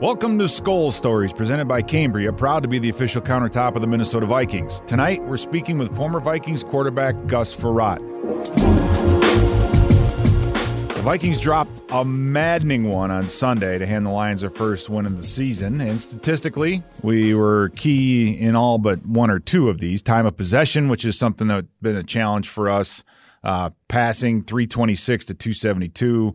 Welcome 0.00 0.38
to 0.38 0.46
Skull 0.46 0.92
Stories, 0.92 1.32
presented 1.32 1.66
by 1.66 1.82
Cambria, 1.82 2.32
proud 2.32 2.62
to 2.62 2.68
be 2.68 2.78
the 2.78 2.88
official 2.88 3.20
countertop 3.20 3.74
of 3.74 3.80
the 3.80 3.88
Minnesota 3.88 4.26
Vikings. 4.26 4.80
Tonight, 4.86 5.20
we're 5.24 5.36
speaking 5.36 5.76
with 5.76 5.92
former 5.96 6.20
Vikings 6.20 6.62
quarterback 6.62 7.16
Gus 7.26 7.56
Frerotte. 7.56 7.98
The 10.94 11.02
Vikings 11.02 11.40
dropped 11.40 11.72
a 11.90 12.04
maddening 12.04 12.84
one 12.84 13.10
on 13.10 13.28
Sunday 13.28 13.76
to 13.76 13.86
hand 13.86 14.06
the 14.06 14.10
Lions 14.10 14.42
their 14.42 14.50
first 14.50 14.88
win 14.88 15.04
of 15.04 15.16
the 15.16 15.24
season, 15.24 15.80
and 15.80 16.00
statistically, 16.00 16.84
we 17.02 17.34
were 17.34 17.70
key 17.70 18.38
in 18.38 18.54
all 18.54 18.78
but 18.78 19.04
one 19.04 19.32
or 19.32 19.40
two 19.40 19.68
of 19.68 19.80
these. 19.80 20.00
Time 20.00 20.26
of 20.26 20.36
possession, 20.36 20.88
which 20.88 21.04
is 21.04 21.18
something 21.18 21.48
that's 21.48 21.66
been 21.82 21.96
a 21.96 22.04
challenge 22.04 22.48
for 22.48 22.70
us, 22.70 23.02
uh, 23.42 23.70
passing 23.88 24.42
326 24.42 25.24
to 25.24 25.34
272. 25.34 26.34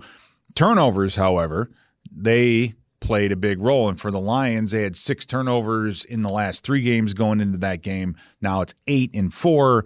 Turnovers, 0.53 1.15
however, 1.15 1.71
they 2.11 2.73
played 3.03 3.31
a 3.31 3.35
big 3.35 3.61
role. 3.61 3.89
And 3.89 3.99
for 3.99 4.09
the 4.09 4.19
Lions, 4.19 4.71
they 4.71 4.81
had 4.81 4.95
six 4.95 5.25
turnovers 5.25 6.05
in 6.05 6.21
the 6.21 6.29
last 6.29 6.65
three 6.65 6.81
games 6.81 7.13
going 7.13 7.39
into 7.39 7.59
that 7.59 7.83
game. 7.83 8.15
Now 8.41 8.61
it's 8.61 8.73
eight 8.87 9.11
and 9.13 9.31
four. 9.31 9.85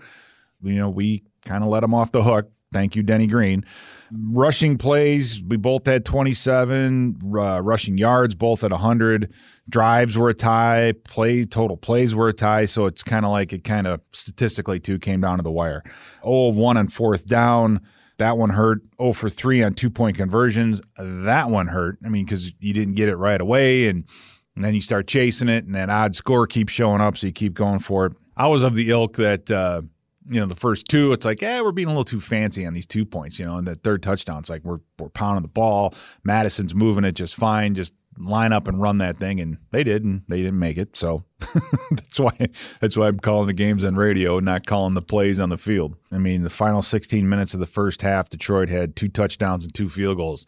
You 0.61 0.75
know, 0.75 0.89
we 0.89 1.23
kind 1.45 1.63
of 1.63 1.69
let 1.69 1.81
them 1.81 1.93
off 1.93 2.11
the 2.11 2.23
hook. 2.23 2.49
Thank 2.71 2.95
you, 2.95 3.03
Denny 3.03 3.27
Green. 3.27 3.65
Rushing 4.11 4.77
plays, 4.77 5.43
we 5.43 5.57
both 5.57 5.85
had 5.85 6.05
27. 6.05 7.17
Uh, 7.25 7.61
rushing 7.61 7.97
yards, 7.97 8.35
both 8.35 8.63
at 8.63 8.71
100. 8.71 9.33
Drives 9.69 10.17
were 10.17 10.29
a 10.29 10.33
tie. 10.33 10.93
Play 11.03 11.43
total 11.43 11.77
plays 11.77 12.13
were 12.13 12.29
a 12.29 12.33
tie. 12.33 12.65
So 12.65 12.85
it's 12.85 13.03
kind 13.03 13.25
of 13.25 13.31
like 13.31 13.51
it 13.53 13.63
kind 13.63 13.87
of 13.87 14.01
statistically 14.11 14.79
too 14.79 14.99
came 14.99 15.21
down 15.21 15.37
to 15.37 15.43
the 15.43 15.51
wire. 15.51 15.83
Oh, 16.23 16.51
one 16.51 16.77
on 16.77 16.87
fourth 16.87 17.25
down. 17.25 17.81
That 18.17 18.37
one 18.37 18.49
hurt. 18.49 18.81
0 18.99 19.13
for 19.13 19.29
3 19.29 19.63
on 19.63 19.73
two 19.73 19.89
point 19.89 20.17
conversions. 20.17 20.81
That 20.97 21.49
one 21.49 21.67
hurt. 21.67 21.97
I 22.03 22.09
mean, 22.09 22.25
because 22.25 22.53
you 22.59 22.73
didn't 22.73 22.95
get 22.95 23.09
it 23.09 23.15
right 23.15 23.39
away. 23.39 23.87
And, 23.87 24.05
and, 24.55 24.65
then 24.65 24.73
you 24.73 24.81
start 24.81 25.07
chasing 25.07 25.49
it, 25.49 25.65
and 25.65 25.75
that 25.75 25.89
odd 25.91 26.15
score 26.15 26.47
keeps 26.47 26.73
showing 26.73 26.99
up. 26.99 27.15
So 27.17 27.27
you 27.27 27.33
keep 27.33 27.53
going 27.53 27.79
for 27.79 28.07
it. 28.07 28.13
I 28.35 28.47
was 28.47 28.63
of 28.63 28.73
the 28.73 28.89
ilk 28.89 29.17
that, 29.17 29.51
uh, 29.51 29.83
you 30.29 30.39
know, 30.39 30.45
the 30.47 30.55
first 30.55 30.87
two, 30.87 31.13
it's 31.13 31.25
like, 31.25 31.41
yeah, 31.41 31.61
we're 31.61 31.71
being 31.71 31.87
a 31.87 31.91
little 31.91 32.03
too 32.03 32.19
fancy 32.19 32.65
on 32.65 32.73
these 32.73 32.87
two 32.87 33.05
points, 33.05 33.39
you 33.39 33.45
know, 33.45 33.57
and 33.57 33.67
that 33.67 33.83
third 33.83 34.03
touchdown, 34.03 34.39
it's 34.39 34.49
like 34.49 34.63
we're, 34.63 34.79
we're 34.99 35.09
pounding 35.09 35.43
the 35.43 35.47
ball. 35.47 35.93
Madison's 36.23 36.75
moving 36.75 37.03
it 37.03 37.13
just 37.13 37.35
fine. 37.35 37.75
Just 37.75 37.93
line 38.17 38.53
up 38.53 38.67
and 38.67 38.81
run 38.81 38.97
that 38.99 39.17
thing, 39.17 39.39
and 39.39 39.57
they 39.71 39.83
did, 39.83 40.03
and 40.03 40.23
they 40.27 40.41
didn't 40.41 40.59
make 40.59 40.77
it. 40.77 40.95
So 40.95 41.23
that's 41.91 42.19
why 42.19 42.31
that's 42.79 42.97
why 42.97 43.07
I'm 43.07 43.19
calling 43.19 43.47
the 43.47 43.53
games 43.53 43.83
on 43.83 43.95
radio, 43.95 44.39
not 44.39 44.65
calling 44.65 44.93
the 44.93 45.01
plays 45.01 45.39
on 45.39 45.49
the 45.49 45.57
field. 45.57 45.95
I 46.11 46.17
mean, 46.17 46.43
the 46.43 46.49
final 46.49 46.81
16 46.81 47.27
minutes 47.27 47.53
of 47.53 47.59
the 47.59 47.65
first 47.65 48.01
half, 48.01 48.29
Detroit 48.29 48.69
had 48.69 48.95
two 48.95 49.07
touchdowns 49.07 49.63
and 49.63 49.73
two 49.73 49.89
field 49.89 50.17
goals. 50.17 50.45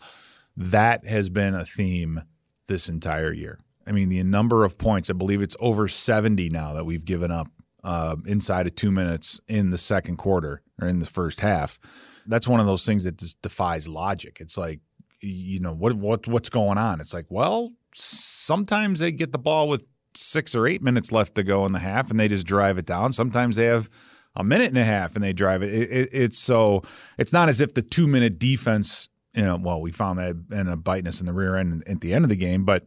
That 0.55 1.05
has 1.05 1.29
been 1.29 1.55
a 1.55 1.65
theme 1.65 2.23
this 2.67 2.89
entire 2.89 3.31
year. 3.31 3.59
I 3.87 3.91
mean, 3.91 4.09
the 4.09 4.21
number 4.23 4.63
of 4.63 4.77
points, 4.77 5.09
I 5.09 5.13
believe 5.13 5.41
it's 5.41 5.55
over 5.59 5.87
70 5.87 6.49
now 6.49 6.73
that 6.73 6.85
we've 6.85 7.05
given 7.05 7.31
up 7.31 7.47
uh, 7.83 8.15
inside 8.25 8.67
of 8.67 8.75
two 8.75 8.91
minutes 8.91 9.39
in 9.47 9.69
the 9.71 9.77
second 9.77 10.17
quarter 10.17 10.61
or 10.81 10.87
in 10.87 10.99
the 10.99 11.05
first 11.05 11.41
half. 11.41 11.79
That's 12.27 12.47
one 12.47 12.59
of 12.59 12.67
those 12.67 12.85
things 12.85 13.05
that 13.05 13.17
just 13.17 13.41
defies 13.41 13.87
logic. 13.87 14.37
It's 14.39 14.57
like 14.57 14.81
you 15.21 15.59
know 15.59 15.73
what 15.73 15.93
what 15.93 16.27
what's 16.27 16.49
going 16.49 16.77
on? 16.77 16.99
It's 16.99 17.13
like 17.13 17.27
well 17.29 17.71
sometimes 17.93 18.99
they 18.99 19.11
get 19.11 19.31
the 19.31 19.39
ball 19.39 19.67
with 19.67 19.85
six 20.15 20.55
or 20.55 20.67
eight 20.67 20.81
minutes 20.81 21.11
left 21.11 21.35
to 21.35 21.43
go 21.43 21.65
in 21.65 21.71
the 21.71 21.79
half 21.79 22.11
and 22.11 22.19
they 22.19 22.27
just 22.27 22.47
drive 22.47 22.77
it 22.77 22.85
down. 22.85 23.13
Sometimes 23.13 23.55
they 23.55 23.65
have 23.65 23.89
a 24.35 24.43
minute 24.43 24.67
and 24.67 24.77
a 24.77 24.83
half 24.83 25.15
and 25.15 25.23
they 25.23 25.33
drive 25.33 25.61
it, 25.63 25.73
it, 25.73 25.91
it 25.91 26.09
it's 26.11 26.37
so 26.37 26.81
it's 27.17 27.33
not 27.33 27.49
as 27.49 27.61
if 27.61 27.73
the 27.73 27.81
two 27.81 28.07
minute 28.07 28.39
defense 28.39 29.09
you 29.33 29.43
know 29.43 29.57
well 29.57 29.81
we 29.81 29.91
found 29.91 30.19
that 30.19 30.35
in 30.51 30.67
a 30.67 30.77
biting 30.77 31.07
us 31.07 31.19
in 31.19 31.27
the 31.27 31.33
rear 31.33 31.55
end 31.55 31.83
at 31.87 32.01
the 32.01 32.13
end 32.13 32.25
of 32.25 32.29
the 32.29 32.35
game 32.35 32.63
but 32.63 32.85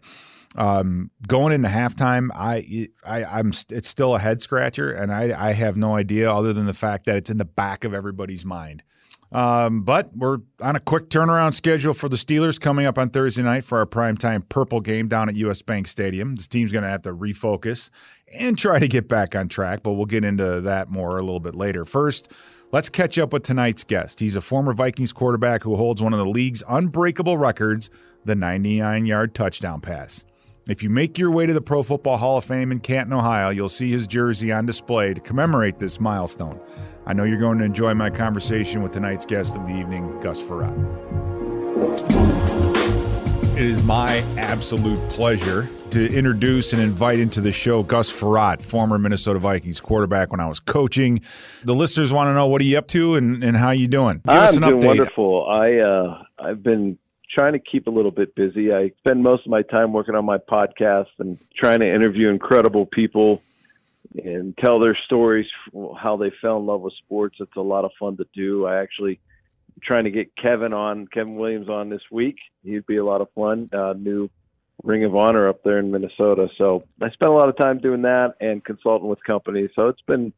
um, 0.56 1.10
going 1.26 1.52
into 1.52 1.68
halftime, 1.68 2.28
I, 2.34 2.88
I, 3.06 3.24
I'm, 3.24 3.52
it's 3.70 3.88
still 3.88 4.14
a 4.14 4.18
head 4.18 4.40
scratcher, 4.40 4.92
and 4.92 5.12
I, 5.12 5.48
I 5.48 5.52
have 5.52 5.76
no 5.76 5.96
idea 5.96 6.32
other 6.32 6.52
than 6.52 6.66
the 6.66 6.74
fact 6.74 7.06
that 7.06 7.16
it's 7.16 7.30
in 7.30 7.38
the 7.38 7.44
back 7.44 7.84
of 7.84 7.94
everybody's 7.94 8.44
mind. 8.44 8.82
Um, 9.32 9.82
but 9.82 10.14
we're 10.14 10.38
on 10.60 10.76
a 10.76 10.80
quick 10.80 11.08
turnaround 11.08 11.54
schedule 11.54 11.94
for 11.94 12.08
the 12.08 12.16
Steelers 12.16 12.60
coming 12.60 12.84
up 12.84 12.98
on 12.98 13.08
Thursday 13.08 13.42
night 13.42 13.64
for 13.64 13.78
our 13.78 13.86
primetime 13.86 14.46
purple 14.46 14.80
game 14.82 15.08
down 15.08 15.30
at 15.30 15.36
US 15.36 15.62
Bank 15.62 15.86
Stadium. 15.86 16.36
This 16.36 16.48
team's 16.48 16.70
going 16.70 16.82
to 16.82 16.90
have 16.90 17.02
to 17.02 17.14
refocus 17.14 17.88
and 18.38 18.58
try 18.58 18.78
to 18.78 18.86
get 18.86 19.08
back 19.08 19.34
on 19.34 19.48
track, 19.48 19.82
but 19.82 19.92
we'll 19.92 20.04
get 20.04 20.22
into 20.22 20.60
that 20.60 20.90
more 20.90 21.16
a 21.16 21.22
little 21.22 21.40
bit 21.40 21.54
later. 21.54 21.86
First, 21.86 22.30
let's 22.72 22.90
catch 22.90 23.18
up 23.18 23.32
with 23.32 23.42
tonight's 23.42 23.84
guest. 23.84 24.20
He's 24.20 24.36
a 24.36 24.42
former 24.42 24.74
Vikings 24.74 25.14
quarterback 25.14 25.62
who 25.62 25.76
holds 25.76 26.02
one 26.02 26.12
of 26.12 26.18
the 26.18 26.26
league's 26.26 26.62
unbreakable 26.68 27.38
records, 27.38 27.88
the 28.26 28.34
99 28.34 29.06
yard 29.06 29.34
touchdown 29.34 29.80
pass. 29.80 30.26
If 30.68 30.80
you 30.80 30.90
make 30.90 31.18
your 31.18 31.32
way 31.32 31.46
to 31.46 31.52
the 31.52 31.60
Pro 31.60 31.82
Football 31.82 32.18
Hall 32.18 32.38
of 32.38 32.44
Fame 32.44 32.70
in 32.70 32.78
Canton, 32.78 33.12
Ohio, 33.12 33.50
you'll 33.50 33.68
see 33.68 33.90
his 33.90 34.06
jersey 34.06 34.52
on 34.52 34.64
display 34.64 35.12
to 35.12 35.20
commemorate 35.20 35.80
this 35.80 35.98
milestone. 35.98 36.60
I 37.04 37.14
know 37.14 37.24
you're 37.24 37.40
going 37.40 37.58
to 37.58 37.64
enjoy 37.64 37.94
my 37.94 38.10
conversation 38.10 38.80
with 38.80 38.92
tonight's 38.92 39.26
guest 39.26 39.56
of 39.56 39.66
the 39.66 39.72
evening, 39.72 40.20
Gus 40.20 40.40
Frerotte. 40.40 40.78
It 43.56 43.66
is 43.66 43.84
my 43.84 44.18
absolute 44.38 45.00
pleasure 45.10 45.68
to 45.90 46.14
introduce 46.14 46.72
and 46.72 46.80
invite 46.80 47.18
into 47.18 47.40
the 47.40 47.50
show 47.50 47.82
Gus 47.82 48.14
Frerotte, 48.14 48.62
former 48.62 48.98
Minnesota 48.98 49.40
Vikings 49.40 49.80
quarterback 49.80 50.30
when 50.30 50.38
I 50.38 50.46
was 50.46 50.60
coaching. 50.60 51.22
The 51.64 51.74
listeners 51.74 52.12
want 52.12 52.28
to 52.28 52.34
know 52.34 52.46
what 52.46 52.60
are 52.60 52.64
you 52.64 52.78
up 52.78 52.86
to 52.88 53.16
and, 53.16 53.42
and 53.42 53.56
how 53.56 53.72
you 53.72 53.88
doing? 53.88 54.18
Give 54.18 54.22
I'm 54.28 54.48
doing 54.60 54.80
update. 54.80 54.86
wonderful. 54.86 55.44
I 55.50 55.78
uh, 55.78 56.22
I've 56.38 56.62
been 56.62 56.98
trying 57.32 57.54
to 57.54 57.58
keep 57.58 57.86
a 57.86 57.90
little 57.90 58.10
bit 58.10 58.34
busy. 58.34 58.72
I 58.72 58.90
spend 58.98 59.22
most 59.22 59.46
of 59.46 59.50
my 59.50 59.62
time 59.62 59.92
working 59.92 60.14
on 60.14 60.24
my 60.24 60.38
podcast 60.38 61.08
and 61.18 61.38
trying 61.56 61.80
to 61.80 61.92
interview 61.92 62.28
incredible 62.28 62.86
people 62.86 63.42
and 64.22 64.56
tell 64.58 64.78
their 64.78 64.96
stories, 65.06 65.46
how 65.98 66.16
they 66.16 66.30
fell 66.40 66.58
in 66.58 66.66
love 66.66 66.82
with 66.82 66.94
sports. 66.94 67.36
It's 67.40 67.56
a 67.56 67.60
lot 67.60 67.84
of 67.84 67.92
fun 67.98 68.16
to 68.18 68.26
do. 68.34 68.66
I 68.66 68.82
actually 68.82 69.20
trying 69.82 70.04
to 70.04 70.10
get 70.10 70.36
Kevin 70.36 70.72
on, 70.72 71.06
Kevin 71.06 71.36
Williams 71.36 71.68
on 71.68 71.88
this 71.88 72.02
week. 72.10 72.38
He'd 72.62 72.86
be 72.86 72.96
a 72.96 73.04
lot 73.04 73.20
of 73.20 73.28
fun. 73.34 73.68
Uh, 73.72 73.94
new 73.96 74.28
Ring 74.82 75.04
of 75.04 75.16
Honor 75.16 75.48
up 75.48 75.62
there 75.62 75.78
in 75.78 75.90
Minnesota. 75.90 76.48
So 76.58 76.84
I 77.00 77.10
spent 77.10 77.30
a 77.30 77.34
lot 77.34 77.48
of 77.48 77.56
time 77.56 77.78
doing 77.78 78.02
that 78.02 78.34
and 78.40 78.64
consulting 78.64 79.08
with 79.08 79.22
companies. 79.24 79.70
So 79.74 79.88
it's 79.88 80.02
been 80.02 80.32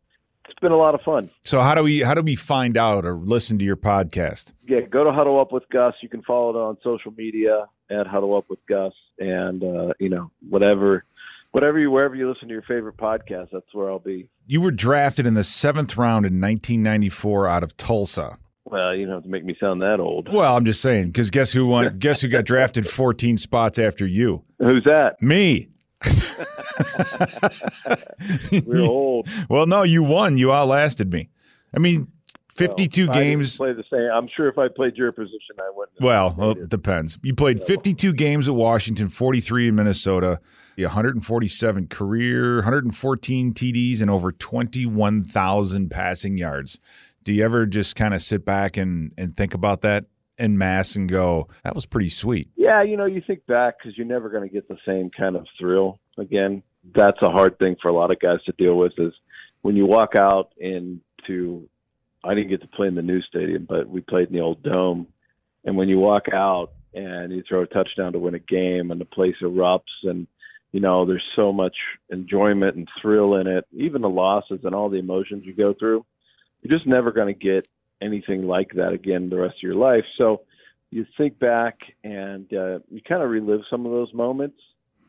it's 0.49 0.59
been 0.61 0.73
a 0.73 0.77
lot 0.77 0.95
of 0.95 1.01
fun. 1.03 1.31
So 1.43 1.61
how 1.61 1.75
do 1.75 1.83
we 1.83 2.01
how 2.01 2.15
do 2.15 2.23
we 2.23 2.37
find 2.37 2.77
out 2.77 3.05
or 3.05 3.15
listen 3.15 3.59
to 3.59 3.65
your 3.65 3.77
podcast? 3.77 4.53
Yeah, 4.67 4.81
go 4.81 5.05
to 5.05 5.13
Huddle 5.13 5.41
Up 5.41 5.53
with 5.53 5.65
Gus. 5.71 5.95
You 6.01 6.09
can 6.09 6.23
follow 6.23 6.51
it 6.51 6.57
on 6.57 6.77
social 6.83 7.13
media 7.13 7.67
at 7.91 8.07
Huddle 8.07 8.37
Up 8.37 8.45
with 8.49 8.61
Gus, 8.69 8.93
and 9.19 9.63
uh, 9.63 9.93
you 9.99 10.09
know 10.09 10.31
whatever 10.49 11.05
whatever 11.53 11.79
you 11.79 11.91
wherever 11.91 12.15
you 12.15 12.29
listen 12.29 12.49
to 12.49 12.53
your 12.53 12.63
favorite 12.63 12.97
podcast, 12.97 13.49
that's 13.53 13.73
where 13.73 13.91
I'll 13.91 13.99
be. 13.99 14.29
You 14.47 14.61
were 14.61 14.73
drafted 14.73 15.25
in 15.27 15.35
the 15.35 15.45
seventh 15.45 15.97
round 15.97 16.27
in 16.27 16.41
1994 16.41 17.49
out 17.49 17.63
of 17.63 17.77
Tulsa. 17.77 18.39
Well, 18.67 18.95
you 18.95 19.07
don't 19.07 19.17
have 19.17 19.23
to 19.25 19.29
make 19.29 19.45
me 19.45 19.57
sound 19.61 19.83
that 19.83 20.01
old. 20.01 20.33
Well, 20.33 20.57
I'm 20.57 20.65
just 20.65 20.81
saying 20.81 21.09
because 21.09 21.31
guess 21.31 21.53
who 21.53 21.67
won? 21.67 21.99
guess 21.99 22.23
who 22.23 22.29
got 22.29 22.45
drafted 22.45 22.87
14 22.87 23.37
spots 23.37 23.79
after 23.79 24.07
you? 24.07 24.43
Who's 24.59 24.85
that? 24.85 25.21
Me. 25.23 25.69
We're 28.67 28.83
old. 28.83 29.29
Well, 29.49 29.67
no, 29.67 29.83
you 29.83 30.03
won. 30.03 30.39
You 30.39 30.53
outlasted 30.53 31.13
me. 31.13 31.31
I 31.75 31.79
mean, 31.79 32.09
52 32.55 33.07
well, 33.07 33.15
games. 33.15 33.57
play 33.57 33.73
the 33.73 33.85
same. 33.91 34.11
I'm 34.13 34.27
sure 34.27 34.49
if 34.49 34.59
I 34.59 34.69
played 34.69 34.97
your 34.97 35.11
position, 35.13 35.57
I 35.59 35.71
wouldn't. 35.75 36.01
Well, 36.01 36.35
well, 36.39 36.51
it 36.53 36.69
depends. 36.69 37.19
You 37.23 37.35
played 37.35 37.61
52 37.61 38.13
games 38.13 38.49
at 38.49 38.55
Washington, 38.55 39.09
43 39.09 39.69
in 39.69 39.75
Minnesota, 39.75 40.41
147 40.77 41.89
career, 41.89 42.57
114 42.57 43.53
TDs, 43.55 44.01
and 44.01 44.11
over 44.11 44.31
21,000 44.31 45.91
passing 45.91 46.39
yards. 46.39 46.79
Do 47.25 47.33
you 47.35 47.45
ever 47.45 47.67
just 47.67 47.97
kind 47.97 48.15
of 48.15 48.23
sit 48.23 48.45
back 48.45 48.77
and, 48.77 49.13
and 49.19 49.37
think 49.37 49.55
about 49.55 49.81
that 49.81 50.05
in 50.39 50.59
mass 50.59 50.97
and 50.97 51.09
go, 51.09 51.49
that 51.63 51.75
was 51.75 51.87
pretty 51.87 52.09
sweet? 52.09 52.49
Yeah, 52.57 52.83
you 52.83 52.97
know, 52.97 53.07
you 53.07 53.23
think 53.27 53.47
back 53.47 53.79
because 53.79 53.97
you're 53.97 54.07
never 54.07 54.29
going 54.29 54.43
to 54.43 54.53
get 54.53 54.69
the 54.69 54.79
same 54.87 55.11
kind 55.11 55.37
of 55.37 55.47
thrill 55.59 55.99
again. 56.19 56.63
That's 56.95 57.21
a 57.23 57.31
hard 57.31 57.59
thing 57.59 57.77
for 57.81 57.89
a 57.89 57.95
lot 57.95 58.11
of 58.11 58.21
guys 58.21 58.43
to 58.47 58.53
deal 58.53 58.77
with 58.77 58.93
is 58.99 59.13
when 59.63 59.77
you 59.77 59.87
walk 59.87 60.17
out 60.17 60.53
into 60.59 61.69
I 62.23 62.35
didn't 62.35 62.51
get 62.51 62.63
to 62.63 62.69
play 62.69 62.89
in 62.89 62.95
the 62.95 63.03
new 63.03 63.21
stadium, 63.23 63.67
but 63.69 63.89
we 63.89 64.01
played 64.01 64.29
in 64.29 64.35
the 64.35 64.41
old 64.41 64.63
dome. 64.63 65.07
And 65.65 65.77
when 65.77 65.89
you 65.89 65.99
walk 65.99 66.27
out 66.33 66.73
and 66.95 67.33
you 67.33 67.43
throw 67.47 67.63
a 67.63 67.67
touchdown 67.67 68.13
to 68.13 68.19
win 68.19 68.35
a 68.35 68.39
game 68.39 68.91
and 68.91 69.01
the 69.01 69.05
place 69.05 69.37
erupts 69.43 70.05
and 70.05 70.27
you 70.75 70.81
know, 70.81 71.07
there's 71.07 71.23
so 71.37 71.53
much 71.53 71.77
enjoyment 72.11 72.75
and 72.75 72.89
thrill 73.01 73.37
in 73.37 73.47
it, 73.47 73.65
even 73.71 74.03
the 74.03 74.09
losses 74.09 74.59
and 74.65 74.75
all 74.75 74.89
the 74.89 74.99
emotions 74.99 75.45
you 75.47 75.55
go 75.55 75.73
through. 75.73 76.05
You're 76.63 76.77
just 76.77 76.89
never 76.89 77.13
going 77.13 77.33
to 77.33 77.39
get 77.39 77.69
anything 78.01 78.47
like 78.47 78.73
that 78.75 78.93
again 78.93 79.31
the 79.31 79.39
rest 79.39 79.57
of 79.57 79.63
your 79.63 79.75
life. 79.75 80.05
So 80.19 80.43
you 80.91 81.07
think 81.17 81.39
back 81.39 81.79
and 82.03 82.53
uh, 82.53 82.79
you 82.91 83.01
kind 83.07 83.23
of 83.23 83.31
relive 83.31 83.63
some 83.69 83.87
of 83.87 83.93
those 83.93 84.13
moments. 84.15 84.59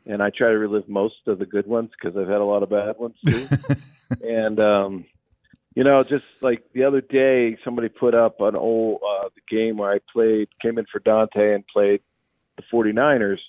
And 0.07 0.21
I 0.21 0.29
try 0.29 0.49
to 0.49 0.57
relive 0.57 0.87
most 0.87 1.27
of 1.27 1.39
the 1.39 1.47
good 1.47 1.65
ones 1.65 1.89
because 1.91 2.15
I've 2.15 2.27
had 2.27 2.41
a 2.41 2.45
lot 2.45 2.63
of 2.63 2.69
bad 2.69 2.97
ones 2.97 3.15
too. 3.25 3.47
and 4.23 4.59
um, 4.59 5.05
you 5.75 5.83
know, 5.83 6.03
just 6.03 6.25
like 6.41 6.63
the 6.73 6.85
other 6.85 7.01
day, 7.01 7.57
somebody 7.63 7.89
put 7.89 8.15
up 8.15 8.39
an 8.39 8.55
old 8.55 9.01
uh, 9.01 9.29
the 9.35 9.55
game 9.55 9.77
where 9.77 9.91
I 9.91 9.99
played, 10.11 10.47
came 10.61 10.77
in 10.77 10.85
for 10.91 10.99
Daunte 10.99 11.55
and 11.55 11.65
played 11.67 12.01
the 12.55 12.63
49ers. 12.71 13.39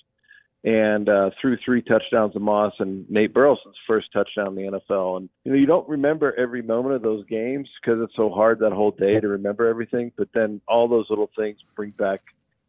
And 0.67 1.07
uh, 1.07 1.29
threw 1.39 1.55
three 1.63 1.81
touchdowns 1.81 2.33
to 2.33 2.41
Moss 2.41 2.73
and 2.79 3.09
Nate 3.09 3.33
Burleson's 3.33 3.77
first 3.87 4.11
touchdown 4.11 4.47
in 4.47 4.55
the 4.55 4.79
NFL. 4.89 5.15
And 5.15 5.29
you 5.45 5.53
know, 5.53 5.57
you 5.57 5.65
don't 5.65 5.87
remember 5.87 6.37
every 6.37 6.61
moment 6.61 6.93
of 6.93 7.01
those 7.01 7.23
games 7.25 7.71
because 7.81 8.01
it's 8.03 8.15
so 8.17 8.29
hard 8.29 8.59
that 8.59 8.73
whole 8.73 8.91
day 8.91 9.17
to 9.17 9.29
remember 9.29 9.69
everything. 9.69 10.11
But 10.17 10.27
then 10.33 10.59
all 10.67 10.89
those 10.89 11.05
little 11.09 11.29
things 11.37 11.59
bring 11.77 11.91
back 11.91 12.19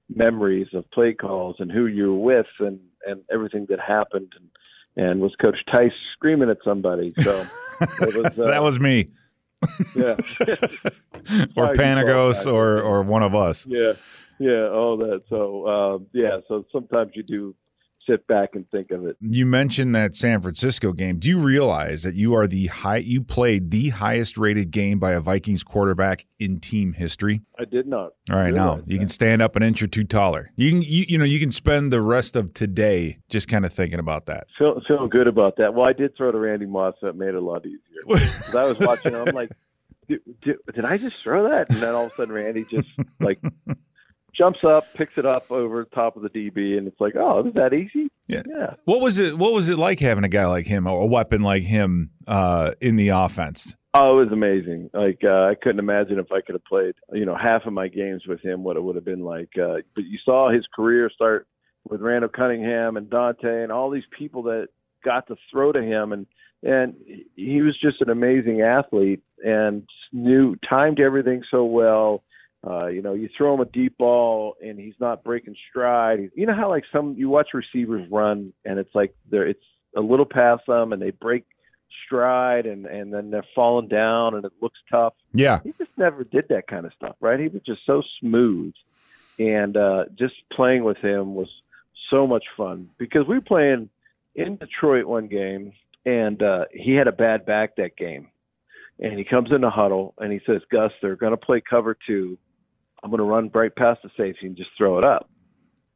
memories 0.08 0.68
of 0.74 0.88
play 0.92 1.12
calls 1.12 1.56
and 1.58 1.72
who 1.72 1.86
you 1.86 2.14
were 2.14 2.36
with 2.36 2.46
and 2.60 2.78
and 3.04 3.22
everything 3.32 3.66
that 3.68 3.80
happened. 3.80 4.32
And 4.36 5.08
and 5.08 5.20
was 5.20 5.34
Coach 5.42 5.58
Tice 5.72 5.90
screaming 6.12 6.50
at 6.50 6.58
somebody? 6.64 7.12
So 7.18 7.32
was, 8.00 8.38
uh, 8.38 8.46
that 8.46 8.62
was 8.62 8.78
me. 8.78 9.06
Yeah, 9.96 10.12
or 11.56 11.74
Panagos, 11.74 12.46
or 12.46 12.80
or 12.80 13.02
one 13.02 13.24
of 13.24 13.34
us. 13.34 13.66
Yeah, 13.66 13.94
yeah, 14.38 14.68
all 14.68 14.96
that. 14.98 15.22
So 15.28 15.66
uh, 15.66 15.98
yeah, 16.12 16.38
so 16.46 16.64
sometimes 16.70 17.10
you 17.14 17.24
do 17.24 17.56
sit 18.08 18.26
back 18.26 18.50
and 18.54 18.68
think 18.70 18.90
of 18.90 19.06
it. 19.06 19.16
You 19.20 19.46
mentioned 19.46 19.94
that 19.94 20.14
San 20.14 20.40
Francisco 20.40 20.92
game. 20.92 21.18
Do 21.18 21.28
you 21.28 21.38
realize 21.38 22.02
that 22.02 22.14
you 22.14 22.34
are 22.34 22.46
the 22.46 22.66
high 22.66 22.98
you 22.98 23.22
played 23.22 23.70
the 23.70 23.90
highest 23.90 24.38
rated 24.38 24.70
game 24.70 24.98
by 24.98 25.12
a 25.12 25.20
Vikings 25.20 25.62
quarterback 25.62 26.26
in 26.38 26.60
team 26.60 26.94
history? 26.94 27.42
I 27.58 27.64
did 27.64 27.86
not. 27.86 28.12
All 28.30 28.36
right, 28.36 28.54
now 28.54 28.76
you 28.86 28.96
that. 28.96 28.98
can 28.98 29.08
stand 29.08 29.42
up 29.42 29.56
an 29.56 29.62
inch 29.62 29.82
or 29.82 29.86
two 29.86 30.04
taller. 30.04 30.50
You 30.56 30.70
can 30.70 30.82
you, 30.82 31.04
you 31.08 31.18
know 31.18 31.24
you 31.24 31.40
can 31.40 31.52
spend 31.52 31.92
the 31.92 32.02
rest 32.02 32.36
of 32.36 32.54
today 32.54 33.18
just 33.28 33.48
kind 33.48 33.64
of 33.64 33.72
thinking 33.72 33.98
about 33.98 34.26
that. 34.26 34.46
Feel, 34.58 34.80
feeling 34.86 35.10
good 35.10 35.26
about 35.26 35.56
that. 35.58 35.74
Well, 35.74 35.86
I 35.86 35.92
did 35.92 36.16
throw 36.16 36.32
to 36.32 36.38
Randy 36.38 36.66
Moss. 36.66 36.94
That 37.02 37.16
made 37.16 37.28
it 37.28 37.34
a 37.34 37.40
lot 37.40 37.64
easier. 37.66 37.80
I 38.58 38.64
was 38.64 38.78
watching. 38.78 39.14
I'm 39.14 39.34
like. 39.34 39.50
Did, 40.08 40.20
did, 40.40 40.56
did, 40.74 40.84
I 40.86 40.96
just 40.96 41.22
throw 41.22 41.50
that? 41.50 41.68
And 41.68 41.80
then 41.80 41.94
all 41.94 42.06
of 42.06 42.12
a 42.12 42.14
sudden, 42.14 42.34
Randy 42.34 42.64
just 42.64 42.88
like 43.20 43.38
jumps 44.38 44.64
up, 44.64 44.94
picks 44.94 45.18
it 45.18 45.26
up 45.26 45.50
over 45.50 45.84
the 45.84 45.94
top 45.94 46.16
of 46.16 46.22
the 46.22 46.30
DB, 46.30 46.78
and 46.78 46.86
it's 46.86 47.00
like, 47.00 47.14
oh, 47.16 47.46
is 47.46 47.54
that 47.54 47.74
easy? 47.74 48.08
Yeah. 48.28 48.42
Yeah. 48.46 48.74
What 48.84 49.00
was 49.00 49.18
it? 49.18 49.36
What 49.36 49.52
was 49.52 49.68
it 49.68 49.76
like 49.76 50.00
having 50.00 50.24
a 50.24 50.28
guy 50.28 50.46
like 50.46 50.66
him, 50.66 50.86
or 50.86 51.02
a 51.02 51.06
weapon 51.06 51.42
like 51.42 51.64
him, 51.64 52.10
uh, 52.26 52.72
in 52.80 52.96
the 52.96 53.08
offense? 53.08 53.76
Oh, 53.94 54.20
it 54.20 54.24
was 54.24 54.32
amazing. 54.32 54.90
Like 54.94 55.20
uh, 55.24 55.46
I 55.46 55.54
couldn't 55.60 55.80
imagine 55.80 56.18
if 56.18 56.30
I 56.30 56.40
could 56.40 56.54
have 56.54 56.64
played, 56.64 56.94
you 57.12 57.24
know, 57.24 57.36
half 57.36 57.66
of 57.66 57.72
my 57.72 57.88
games 57.88 58.22
with 58.28 58.40
him, 58.40 58.62
what 58.62 58.76
it 58.76 58.82
would 58.82 58.96
have 58.96 59.04
been 59.04 59.24
like. 59.24 59.50
Uh, 59.58 59.76
but 59.94 60.04
you 60.04 60.18
saw 60.24 60.50
his 60.50 60.66
career 60.74 61.10
start 61.12 61.46
with 61.88 62.00
Randall 62.00 62.28
Cunningham 62.28 62.96
and 62.96 63.08
Daunte 63.08 63.62
and 63.62 63.72
all 63.72 63.90
these 63.90 64.04
people 64.16 64.42
that 64.44 64.68
got 65.04 65.26
to 65.28 65.36
throw 65.50 65.72
to 65.72 65.82
him, 65.82 66.12
and 66.12 66.26
and 66.62 66.94
he 67.34 67.62
was 67.62 67.78
just 67.80 68.00
an 68.00 68.10
amazing 68.10 68.60
athlete 68.60 69.22
and 69.44 69.88
knew 70.12 70.56
timed 70.68 71.00
everything 71.00 71.42
so 71.50 71.64
well 71.64 72.22
uh, 72.66 72.86
you 72.88 73.02
know, 73.02 73.14
you 73.14 73.28
throw 73.36 73.54
him 73.54 73.60
a 73.60 73.64
deep 73.66 73.96
ball 73.98 74.56
and 74.62 74.78
he's 74.78 74.94
not 75.00 75.22
breaking 75.22 75.56
stride. 75.70 76.30
You 76.34 76.46
know 76.46 76.54
how 76.54 76.68
like 76.68 76.84
some 76.92 77.14
you 77.16 77.28
watch 77.28 77.48
receivers 77.54 78.10
run 78.10 78.52
and 78.64 78.78
it's 78.78 78.94
like 78.94 79.14
they're 79.30 79.46
it's 79.46 79.64
a 79.96 80.00
little 80.00 80.26
past 80.26 80.66
them 80.66 80.92
and 80.92 81.00
they 81.00 81.10
break 81.10 81.44
stride 82.06 82.66
and 82.66 82.86
and 82.86 83.12
then 83.12 83.30
they're 83.30 83.46
falling 83.54 83.88
down 83.88 84.34
and 84.34 84.44
it 84.44 84.52
looks 84.60 84.78
tough. 84.90 85.14
Yeah, 85.32 85.60
he 85.62 85.72
just 85.78 85.90
never 85.96 86.24
did 86.24 86.48
that 86.48 86.66
kind 86.66 86.84
of 86.84 86.92
stuff, 86.94 87.16
right? 87.20 87.38
He 87.38 87.48
was 87.48 87.62
just 87.62 87.80
so 87.86 88.02
smooth, 88.20 88.74
and 89.38 89.76
uh, 89.76 90.04
just 90.18 90.34
playing 90.52 90.82
with 90.82 90.98
him 90.98 91.34
was 91.34 91.48
so 92.10 92.26
much 92.26 92.44
fun 92.56 92.90
because 92.98 93.26
we 93.28 93.36
were 93.36 93.40
playing 93.40 93.88
in 94.34 94.56
Detroit 94.56 95.04
one 95.04 95.28
game 95.28 95.72
and 96.06 96.42
uh, 96.42 96.64
he 96.72 96.94
had 96.94 97.06
a 97.06 97.12
bad 97.12 97.44
back 97.44 97.76
that 97.76 97.96
game. 97.96 98.28
And 99.00 99.18
he 99.18 99.24
comes 99.24 99.50
in 99.52 99.60
the 99.60 99.70
huddle 99.70 100.14
and 100.18 100.32
he 100.32 100.40
says, 100.46 100.62
Gus, 100.72 100.90
they're 101.02 101.16
going 101.16 101.32
to 101.32 101.36
play 101.36 101.60
cover 101.60 101.96
two 102.06 102.38
I'm 103.02 103.10
going 103.10 103.18
to 103.18 103.24
run 103.24 103.50
right 103.54 103.74
past 103.74 104.00
the 104.02 104.10
safety 104.16 104.46
and 104.46 104.56
just 104.56 104.70
throw 104.76 104.98
it 104.98 105.04
up. 105.04 105.28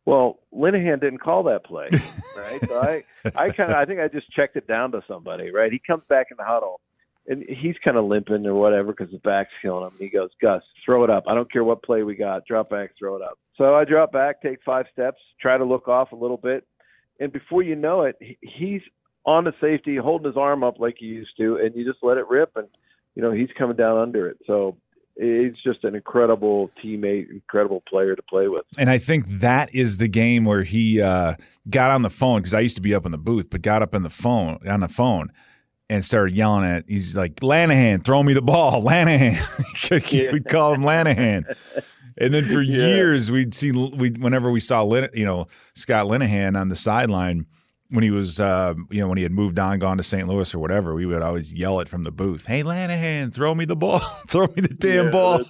Well, 0.04 0.40
Linehan 0.52 1.00
didn't 1.00 1.18
call 1.18 1.44
that 1.44 1.64
play, 1.64 1.86
right? 2.36 2.60
so 2.66 2.80
I, 2.80 3.02
I 3.36 3.50
kind 3.50 3.70
of, 3.70 3.76
I 3.76 3.84
think 3.84 4.00
I 4.00 4.08
just 4.08 4.30
checked 4.32 4.56
it 4.56 4.66
down 4.66 4.92
to 4.92 5.02
somebody, 5.06 5.50
right? 5.52 5.70
He 5.70 5.80
comes 5.84 6.04
back 6.08 6.28
in 6.30 6.36
the 6.36 6.44
huddle, 6.44 6.80
and 7.28 7.44
he's 7.48 7.76
kind 7.84 7.96
of 7.96 8.06
limping 8.06 8.44
or 8.46 8.54
whatever 8.54 8.92
because 8.92 9.12
his 9.12 9.20
back's 9.20 9.52
killing 9.62 9.84
him. 9.84 9.92
And 9.92 10.00
he 10.00 10.08
goes, 10.08 10.30
Gus, 10.40 10.62
throw 10.84 11.04
it 11.04 11.10
up. 11.10 11.24
I 11.28 11.34
don't 11.34 11.50
care 11.52 11.62
what 11.62 11.84
play 11.84 12.02
we 12.02 12.16
got. 12.16 12.44
Drop 12.46 12.68
back, 12.68 12.90
throw 12.98 13.14
it 13.14 13.22
up. 13.22 13.38
So 13.56 13.76
I 13.76 13.84
drop 13.84 14.10
back, 14.12 14.42
take 14.42 14.58
five 14.64 14.86
steps, 14.92 15.20
try 15.40 15.56
to 15.56 15.64
look 15.64 15.86
off 15.86 16.10
a 16.10 16.16
little 16.16 16.36
bit, 16.36 16.66
and 17.20 17.32
before 17.32 17.62
you 17.62 17.76
know 17.76 18.02
it, 18.02 18.16
he's 18.40 18.80
on 19.24 19.44
the 19.44 19.54
safety, 19.60 19.96
holding 19.96 20.26
his 20.26 20.36
arm 20.36 20.64
up 20.64 20.80
like 20.80 20.96
he 20.98 21.06
used 21.06 21.36
to, 21.38 21.56
and 21.56 21.74
you 21.76 21.84
just 21.84 22.02
let 22.02 22.18
it 22.18 22.26
rip, 22.28 22.50
and 22.56 22.66
you 23.14 23.22
know 23.22 23.30
he's 23.30 23.50
coming 23.56 23.76
down 23.76 23.98
under 23.98 24.26
it. 24.28 24.38
So 24.48 24.76
he's 25.16 25.56
just 25.60 25.84
an 25.84 25.94
incredible 25.94 26.70
teammate, 26.82 27.30
incredible 27.30 27.82
player 27.88 28.16
to 28.16 28.22
play 28.22 28.48
with. 28.48 28.64
And 28.78 28.90
I 28.90 28.98
think 28.98 29.26
that 29.26 29.74
is 29.74 29.98
the 29.98 30.08
game 30.08 30.44
where 30.44 30.62
he 30.62 31.00
uh, 31.00 31.34
got 31.70 31.90
on 31.90 32.02
the 32.02 32.10
phone 32.10 32.40
because 32.40 32.54
I 32.54 32.60
used 32.60 32.76
to 32.76 32.82
be 32.82 32.94
up 32.94 33.06
in 33.06 33.12
the 33.12 33.18
booth, 33.18 33.50
but 33.50 33.62
got 33.62 33.82
up 33.82 33.94
in 33.94 34.02
the 34.02 34.10
phone 34.10 34.58
on 34.68 34.80
the 34.80 34.88
phone 34.88 35.32
and 35.88 36.04
started 36.04 36.34
yelling 36.34 36.64
at. 36.64 36.84
He's 36.88 37.16
like 37.16 37.36
Lanahan, 37.36 38.04
throw 38.04 38.22
me 38.22 38.32
the 38.32 38.42
ball, 38.42 38.82
Lanahan. 38.84 40.32
We'd 40.32 40.48
call 40.48 40.74
him 40.74 40.82
Lanahan. 40.82 41.44
And 42.18 42.34
then 42.34 42.44
for 42.44 42.62
yeah. 42.62 42.86
years, 42.86 43.30
we'd 43.30 43.54
see 43.54 43.72
we 43.72 44.10
whenever 44.10 44.50
we 44.50 44.60
saw 44.60 44.84
you 45.14 45.24
know 45.24 45.46
Scott 45.74 46.06
Linehan 46.06 46.60
on 46.60 46.68
the 46.68 46.76
sideline 46.76 47.46
when 47.92 48.02
he 48.02 48.10
was, 48.10 48.40
uh, 48.40 48.74
you 48.90 49.00
know, 49.00 49.08
when 49.08 49.18
he 49.18 49.22
had 49.22 49.32
moved 49.32 49.58
on, 49.58 49.78
gone 49.78 49.98
to 49.98 50.02
St. 50.02 50.26
Louis 50.26 50.54
or 50.54 50.58
whatever, 50.58 50.94
we 50.94 51.06
would 51.06 51.22
always 51.22 51.52
yell 51.52 51.80
it 51.80 51.88
from 51.88 52.02
the 52.02 52.10
booth. 52.10 52.46
Hey, 52.46 52.62
Lanahan, 52.62 53.32
throw 53.32 53.54
me 53.54 53.64
the 53.64 53.76
ball, 53.76 53.98
throw 54.28 54.46
me 54.46 54.62
the 54.62 54.74
damn 54.74 55.06
yeah, 55.06 55.10
ball. 55.10 55.38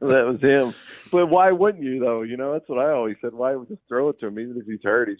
was 0.00 0.40
him. 0.40 0.74
But 1.10 1.26
why 1.26 1.50
wouldn't 1.50 1.82
you 1.82 1.98
though? 2.00 2.22
You 2.22 2.36
know, 2.36 2.52
that's 2.52 2.68
what 2.68 2.78
I 2.78 2.92
always 2.92 3.16
said. 3.20 3.32
Why 3.32 3.54
would 3.54 3.68
just 3.68 3.80
throw 3.88 4.10
it 4.10 4.18
to 4.20 4.26
him, 4.28 4.38
even 4.38 4.56
if 4.58 4.66
he's 4.66 4.80
hurt? 4.84 5.08
He's 5.08 5.18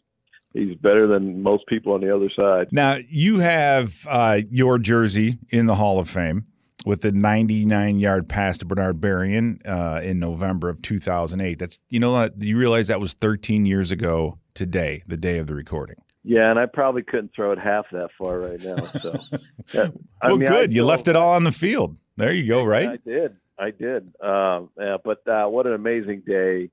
he's 0.53 0.77
better 0.77 1.07
than 1.07 1.43
most 1.43 1.67
people 1.67 1.95
on 1.95 2.01
the 2.01 2.15
other 2.15 2.31
side. 2.35 2.69
Now 2.73 2.99
you 3.09 3.41
have 3.41 4.07
uh, 4.09 4.41
your 4.51 4.79
jersey 4.79 5.39
in 5.51 5.67
the 5.67 5.75
Hall 5.75 5.99
of 5.99 6.09
Fame 6.09 6.47
with 6.85 7.03
the 7.03 7.13
99 7.13 7.99
yard 7.99 8.29
pass 8.29 8.59
to 8.59 8.67
Bernard 8.67 9.01
Berrian 9.01 9.61
uh, 9.67 10.01
in 10.03 10.19
November 10.19 10.69
of 10.69 10.83
2008. 10.83 11.59
That's 11.59 11.79
you 11.91 12.01
know 12.01 12.29
you 12.39 12.59
realize 12.59 12.89
that 12.89 13.01
was 13.01 13.15
13 13.15 13.67
years 13.67 13.93
ago 13.93 14.39
today, 14.55 15.03
the 15.07 15.17
day 15.17 15.39
of 15.39 15.47
the 15.47 15.55
recording. 15.55 15.97
Yeah, 16.25 16.51
and 16.51 16.59
I 16.59 16.67
probably 16.67 17.03
couldn't 17.03 17.33
throw 17.35 17.53
it 17.53 17.59
half 17.59 17.87
that 17.91 18.11
far 18.17 18.39
right 18.39 18.61
now. 18.63 18.77
So, 18.77 19.19
yeah, 19.75 19.89
well, 20.23 20.39
mean, 20.39 20.47
good. 20.47 20.73
you 20.73 20.85
left 20.85 21.09
it 21.09 21.17
all 21.17 21.33
on 21.33 21.45
the 21.45 21.51
field. 21.51 21.99
There 22.17 22.33
you 22.33 22.47
go. 22.47 22.65
Right? 22.65 22.91
I 22.91 22.97
did. 22.97 23.39
I 23.59 23.71
did. 23.71 24.15
Um, 24.23 24.71
yeah, 24.79 24.99
but 25.05 25.27
uh, 25.27 25.47
what 25.47 25.67
an 25.67 25.73
amazing 25.73 26.23
day! 26.27 26.71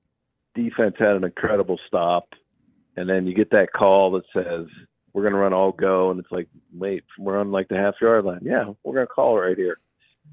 Defense 0.54 0.94
had 0.98 1.16
an 1.16 1.24
incredible 1.24 1.78
stop, 1.86 2.28
and 2.96 3.08
then 3.08 3.26
you 3.26 3.34
get 3.34 3.50
that 3.50 3.72
call 3.72 4.12
that 4.12 4.24
says 4.32 4.66
we're 5.12 5.22
going 5.22 5.34
to 5.34 5.38
run 5.40 5.52
all 5.52 5.72
go, 5.72 6.10
and 6.10 6.20
it's 6.20 6.30
like, 6.30 6.48
wait, 6.72 7.04
we're 7.18 7.38
on 7.38 7.50
like 7.50 7.68
the 7.68 7.76
half 7.76 7.94
yard 8.00 8.24
line. 8.24 8.40
Yeah, 8.42 8.64
we're 8.84 8.94
going 8.94 9.06
to 9.06 9.12
call 9.12 9.36
it 9.36 9.40
right 9.40 9.56
here, 9.56 9.78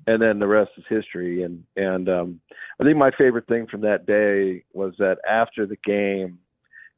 and 0.05 0.21
then 0.21 0.37
the 0.37 0.47
rest 0.47 0.71
is 0.77 0.83
history. 0.87 1.41
And 1.41 1.63
and 1.75 2.07
um, 2.07 2.41
I 2.79 2.83
think 2.83 2.97
my 2.97 3.11
favorite 3.17 3.47
thing 3.47 3.65
from 3.65 3.81
that 3.81 4.05
day 4.05 4.63
was 4.73 4.93
that 4.99 5.17
after 5.27 5.65
the 5.65 5.77
game 5.83 6.37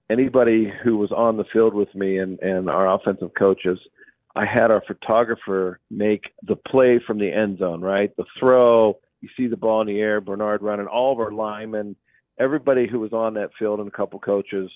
anybody 0.10 0.72
who 0.84 0.98
was 0.98 1.12
on 1.12 1.38
the 1.38 1.46
field 1.54 1.74
with 1.74 1.94
me 1.94 2.18
and, 2.18 2.40
and 2.40 2.70
our 2.70 2.94
offensive 2.94 3.32
coaches, 3.38 3.80
I 4.36 4.46
had 4.46 4.72
our 4.72 4.84
photographer 4.86 5.80
make 5.90 6.24
the 6.44 6.56
play 6.56 7.00
from 7.06 7.20
the 7.20 7.32
end 7.32 7.60
zone, 7.60 7.82
right? 7.82 8.16
The 8.18 8.26
throw, 8.40 9.00
you 9.22 9.30
see 9.36 9.48
the 9.48 9.58
ball 9.58 9.82
in 9.82 9.88
the 9.88 10.00
air, 10.00 10.22
Bernard 10.22 10.62
running, 10.62 10.88
all 10.88 11.14
of 11.14 11.20
our 11.20 11.32
linemen, 11.32 11.96
everybody 12.40 12.88
who 12.88 13.00
was 13.00 13.14
on 13.14 13.34
that 13.36 13.52
field 13.58 13.80
and 13.80 13.88
a 13.88 13.92
couple 13.92 14.20
coaches. 14.20 14.72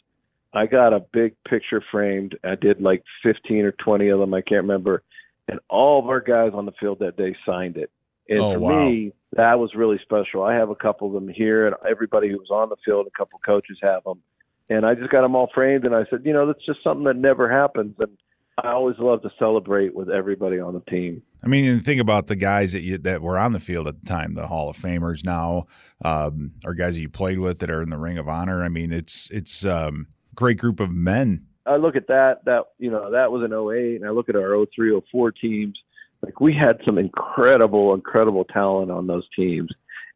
I 0.53 0.67
got 0.67 0.93
a 0.93 0.99
big 0.99 1.35
picture 1.47 1.83
framed. 1.91 2.37
I 2.43 2.55
did 2.55 2.81
like 2.81 3.03
15 3.23 3.65
or 3.65 3.71
20 3.71 4.09
of 4.09 4.19
them, 4.19 4.33
I 4.33 4.41
can't 4.41 4.63
remember. 4.63 5.03
And 5.47 5.59
all 5.69 5.99
of 5.99 6.07
our 6.07 6.21
guys 6.21 6.51
on 6.53 6.65
the 6.65 6.71
field 6.79 6.99
that 6.99 7.17
day 7.17 7.35
signed 7.45 7.77
it. 7.77 7.91
And 8.29 8.39
oh, 8.39 8.53
for 8.53 8.59
wow. 8.59 8.85
me, 8.85 9.13
that 9.33 9.59
was 9.59 9.75
really 9.75 9.99
special. 10.03 10.43
I 10.43 10.53
have 10.53 10.69
a 10.69 10.75
couple 10.75 11.07
of 11.07 11.13
them 11.13 11.27
here, 11.27 11.67
and 11.67 11.75
everybody 11.89 12.29
who 12.29 12.37
was 12.37 12.49
on 12.49 12.69
the 12.69 12.77
field, 12.85 13.07
a 13.07 13.17
couple 13.17 13.39
coaches 13.45 13.77
have 13.81 14.03
them 14.05 14.21
and 14.69 14.85
I 14.85 14.95
just 14.95 15.09
got 15.09 15.21
them 15.21 15.35
all 15.35 15.49
framed. 15.53 15.85
And 15.85 15.95
I 15.95 16.05
said, 16.09 16.21
you 16.23 16.33
know, 16.33 16.47
that's 16.47 16.65
just 16.65 16.83
something 16.83 17.05
that 17.05 17.15
never 17.15 17.51
happens, 17.51 17.95
and 17.99 18.17
I 18.57 18.71
always 18.71 18.97
love 18.99 19.21
to 19.23 19.31
celebrate 19.39 19.95
with 19.95 20.09
everybody 20.09 20.59
on 20.59 20.73
the 20.73 20.91
team. 20.91 21.23
I 21.43 21.47
mean, 21.47 21.65
and 21.65 21.83
think 21.83 21.99
about 21.99 22.27
the 22.27 22.35
guys 22.35 22.73
that 22.73 22.81
you 22.81 22.97
that 22.99 23.21
were 23.21 23.37
on 23.37 23.53
the 23.53 23.59
field 23.59 23.87
at 23.87 24.03
the 24.03 24.05
time, 24.05 24.33
the 24.33 24.47
Hall 24.47 24.69
of 24.69 24.77
Famers 24.77 25.25
now, 25.25 25.65
um, 26.05 26.51
or 26.63 26.73
guys 26.73 26.95
that 26.95 27.01
you 27.01 27.09
played 27.09 27.39
with 27.39 27.59
that 27.59 27.69
are 27.69 27.81
in 27.81 27.89
the 27.89 27.97
Ring 27.97 28.17
of 28.17 28.29
Honor. 28.29 28.63
I 28.63 28.69
mean, 28.69 28.93
it's 28.93 29.29
it's 29.31 29.65
um, 29.65 30.07
great 30.35 30.59
group 30.59 30.79
of 30.79 30.91
men. 30.91 31.47
I 31.65 31.77
look 31.77 31.95
at 31.95 32.07
that 32.07 32.45
that 32.45 32.65
you 32.77 32.91
know 32.91 33.11
that 33.11 33.31
was 33.31 33.43
an 33.43 33.53
08, 33.53 34.01
and 34.01 34.05
I 34.05 34.11
look 34.11 34.29
at 34.29 34.35
our 34.35 34.65
03, 34.75 35.01
04 35.11 35.31
teams. 35.31 35.77
Like 36.21 36.39
we 36.39 36.53
had 36.53 36.79
some 36.85 36.97
incredible, 36.97 37.93
incredible 37.93 38.45
talent 38.45 38.91
on 38.91 39.07
those 39.07 39.27
teams, 39.35 39.69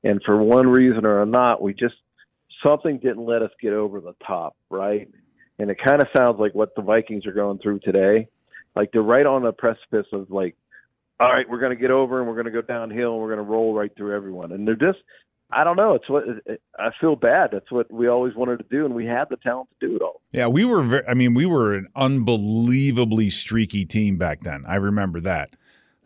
and 0.04 0.22
for 0.24 0.42
one 0.42 0.68
reason 0.68 1.06
or 1.06 1.26
not, 1.26 1.62
we 1.62 1.74
just 1.74 1.96
something 2.64 3.00
didn't 3.00 3.26
let 3.26 3.42
us 3.42 3.52
get 3.62 3.74
over 3.74 4.00
the 4.00 4.14
top, 4.26 4.56
right? 4.70 5.10
And 5.60 5.70
it 5.70 5.78
kind 5.84 6.02
of 6.02 6.08
sounds 6.16 6.40
like 6.40 6.54
what 6.54 6.76
the 6.76 6.82
Vikings 6.82 7.26
are 7.26 7.34
going 7.34 7.60
through 7.60 7.80
today. 7.80 8.28
Like 8.76 8.92
they're 8.92 9.02
right 9.02 9.26
on 9.26 9.44
the 9.44 9.52
precipice 9.52 10.06
of 10.14 10.30
like, 10.30 10.56
all 11.20 11.32
right, 11.32 11.50
we're 11.50 11.60
going 11.60 11.76
to 11.76 11.82
get 11.82 11.90
over 11.90 12.20
and 12.20 12.28
we're 12.28 12.36
going 12.36 12.46
to 12.46 12.52
go 12.52 12.62
downhill 12.62 13.14
and 13.14 13.22
we're 13.22 13.34
going 13.34 13.46
to 13.46 13.52
roll 13.52 13.74
right 13.74 13.92
through 13.98 14.16
everyone. 14.16 14.52
And 14.52 14.68
they're 14.68 14.76
just 14.76 15.00
I 15.50 15.64
don't 15.64 15.78
know. 15.78 15.94
It's 15.94 16.10
what 16.10 16.26
I 16.78 16.90
feel 17.00 17.16
bad. 17.16 17.52
That's 17.54 17.72
what 17.72 17.90
we 17.92 18.08
always 18.08 18.36
wanted 18.36 18.58
to 18.58 18.66
do, 18.70 18.84
and 18.84 18.94
we 18.94 19.06
had 19.06 19.30
the 19.30 19.38
talent 19.38 19.70
to 19.80 19.88
do 19.88 19.96
it 19.96 20.02
all. 20.02 20.22
Yeah, 20.32 20.48
we 20.48 20.66
were. 20.66 20.82
Very, 20.82 21.08
I 21.08 21.14
mean, 21.14 21.34
we 21.34 21.46
were 21.46 21.74
an 21.74 21.88
unbelievably 21.96 23.30
streaky 23.30 23.86
team 23.86 24.18
back 24.18 24.42
then. 24.42 24.66
I 24.68 24.76
remember 24.76 25.22
that. 25.22 25.56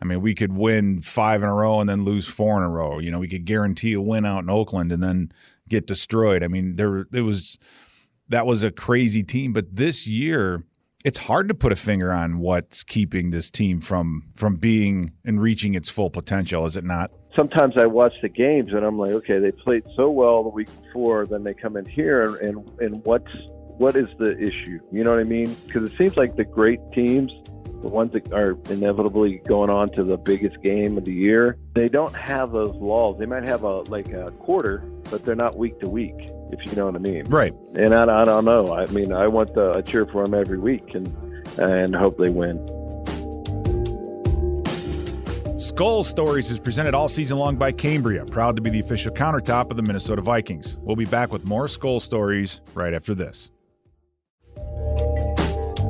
I 0.00 0.04
mean, 0.04 0.20
we 0.20 0.34
could 0.34 0.52
win 0.52 1.00
five 1.00 1.42
in 1.42 1.48
a 1.48 1.54
row 1.54 1.80
and 1.80 1.88
then 1.88 2.04
lose 2.04 2.28
four 2.28 2.56
in 2.56 2.62
a 2.62 2.68
row. 2.68 2.98
You 2.98 3.10
know, 3.10 3.18
we 3.18 3.28
could 3.28 3.44
guarantee 3.44 3.92
a 3.94 4.00
win 4.00 4.24
out 4.24 4.44
in 4.44 4.50
Oakland 4.50 4.92
and 4.92 5.02
then 5.02 5.32
get 5.68 5.86
destroyed. 5.86 6.42
I 6.42 6.48
mean, 6.48 6.76
there 6.76 7.06
it 7.12 7.22
was 7.22 7.58
that 8.28 8.46
was 8.46 8.62
a 8.62 8.70
crazy 8.70 9.22
team. 9.22 9.52
But 9.52 9.76
this 9.76 10.06
year, 10.06 10.64
it's 11.04 11.18
hard 11.18 11.48
to 11.48 11.54
put 11.54 11.72
a 11.72 11.76
finger 11.76 12.12
on 12.12 12.38
what's 12.38 12.82
keeping 12.84 13.30
this 13.30 13.50
team 13.50 13.80
from 13.80 14.30
from 14.34 14.56
being 14.56 15.12
and 15.24 15.40
reaching 15.40 15.74
its 15.74 15.90
full 15.90 16.10
potential. 16.10 16.66
Is 16.66 16.76
it 16.76 16.84
not? 16.84 17.10
Sometimes 17.36 17.78
I 17.78 17.86
watch 17.86 18.12
the 18.20 18.28
games 18.28 18.72
and 18.72 18.84
I'm 18.84 18.98
like, 18.98 19.12
okay, 19.12 19.38
they 19.38 19.52
played 19.52 19.84
so 19.96 20.10
well 20.10 20.42
the 20.42 20.50
week 20.50 20.68
before, 20.82 21.26
then 21.26 21.44
they 21.44 21.54
come 21.54 21.76
in 21.76 21.86
here 21.86 22.36
and 22.36 22.68
and 22.80 23.04
what's 23.04 23.32
what 23.78 23.96
is 23.96 24.08
the 24.18 24.38
issue? 24.38 24.78
You 24.92 25.02
know 25.02 25.10
what 25.10 25.20
I 25.20 25.24
mean? 25.24 25.54
Because 25.66 25.90
it 25.90 25.96
seems 25.96 26.16
like 26.16 26.36
the 26.36 26.44
great 26.44 26.80
teams 26.92 27.32
the 27.82 27.88
ones 27.88 28.12
that 28.12 28.32
are 28.32 28.56
inevitably 28.70 29.42
going 29.46 29.70
on 29.70 29.88
to 29.90 30.04
the 30.04 30.16
biggest 30.16 30.60
game 30.62 30.96
of 30.96 31.04
the 31.04 31.12
year, 31.12 31.58
they 31.74 31.88
don't 31.88 32.14
have 32.14 32.52
those 32.52 32.74
laws. 32.76 33.18
They 33.18 33.26
might 33.26 33.48
have 33.48 33.64
a 33.64 33.80
like 33.82 34.08
a 34.12 34.30
quarter, 34.32 34.78
but 35.10 35.24
they're 35.24 35.34
not 35.34 35.56
week 35.56 35.78
to 35.80 35.88
week, 35.88 36.14
if 36.50 36.64
you 36.66 36.76
know 36.76 36.86
what 36.86 36.94
I 36.94 36.98
mean. 36.98 37.24
Right. 37.24 37.54
And 37.74 37.94
I, 37.94 38.22
I 38.22 38.24
don't 38.24 38.44
know. 38.44 38.74
I 38.74 38.86
mean, 38.86 39.12
I 39.12 39.26
want 39.28 39.54
the, 39.54 39.72
I 39.72 39.82
cheer 39.82 40.06
for 40.06 40.24
them 40.24 40.34
every 40.34 40.58
week 40.58 40.94
and 40.94 41.06
and 41.58 41.94
hope 41.94 42.18
they 42.18 42.30
win. 42.30 42.58
Skull 45.62 46.02
Stories 46.02 46.50
is 46.50 46.58
presented 46.58 46.92
all 46.92 47.06
season 47.06 47.38
long 47.38 47.54
by 47.54 47.70
Cambria, 47.70 48.26
proud 48.26 48.56
to 48.56 48.62
be 48.62 48.68
the 48.68 48.80
official 48.80 49.12
countertop 49.12 49.70
of 49.70 49.76
the 49.76 49.82
Minnesota 49.82 50.20
Vikings. 50.20 50.76
We'll 50.80 50.96
be 50.96 51.04
back 51.04 51.30
with 51.30 51.46
more 51.46 51.68
Skull 51.68 52.00
Stories 52.00 52.60
right 52.74 52.92
after 52.92 53.14
this. 53.14 53.51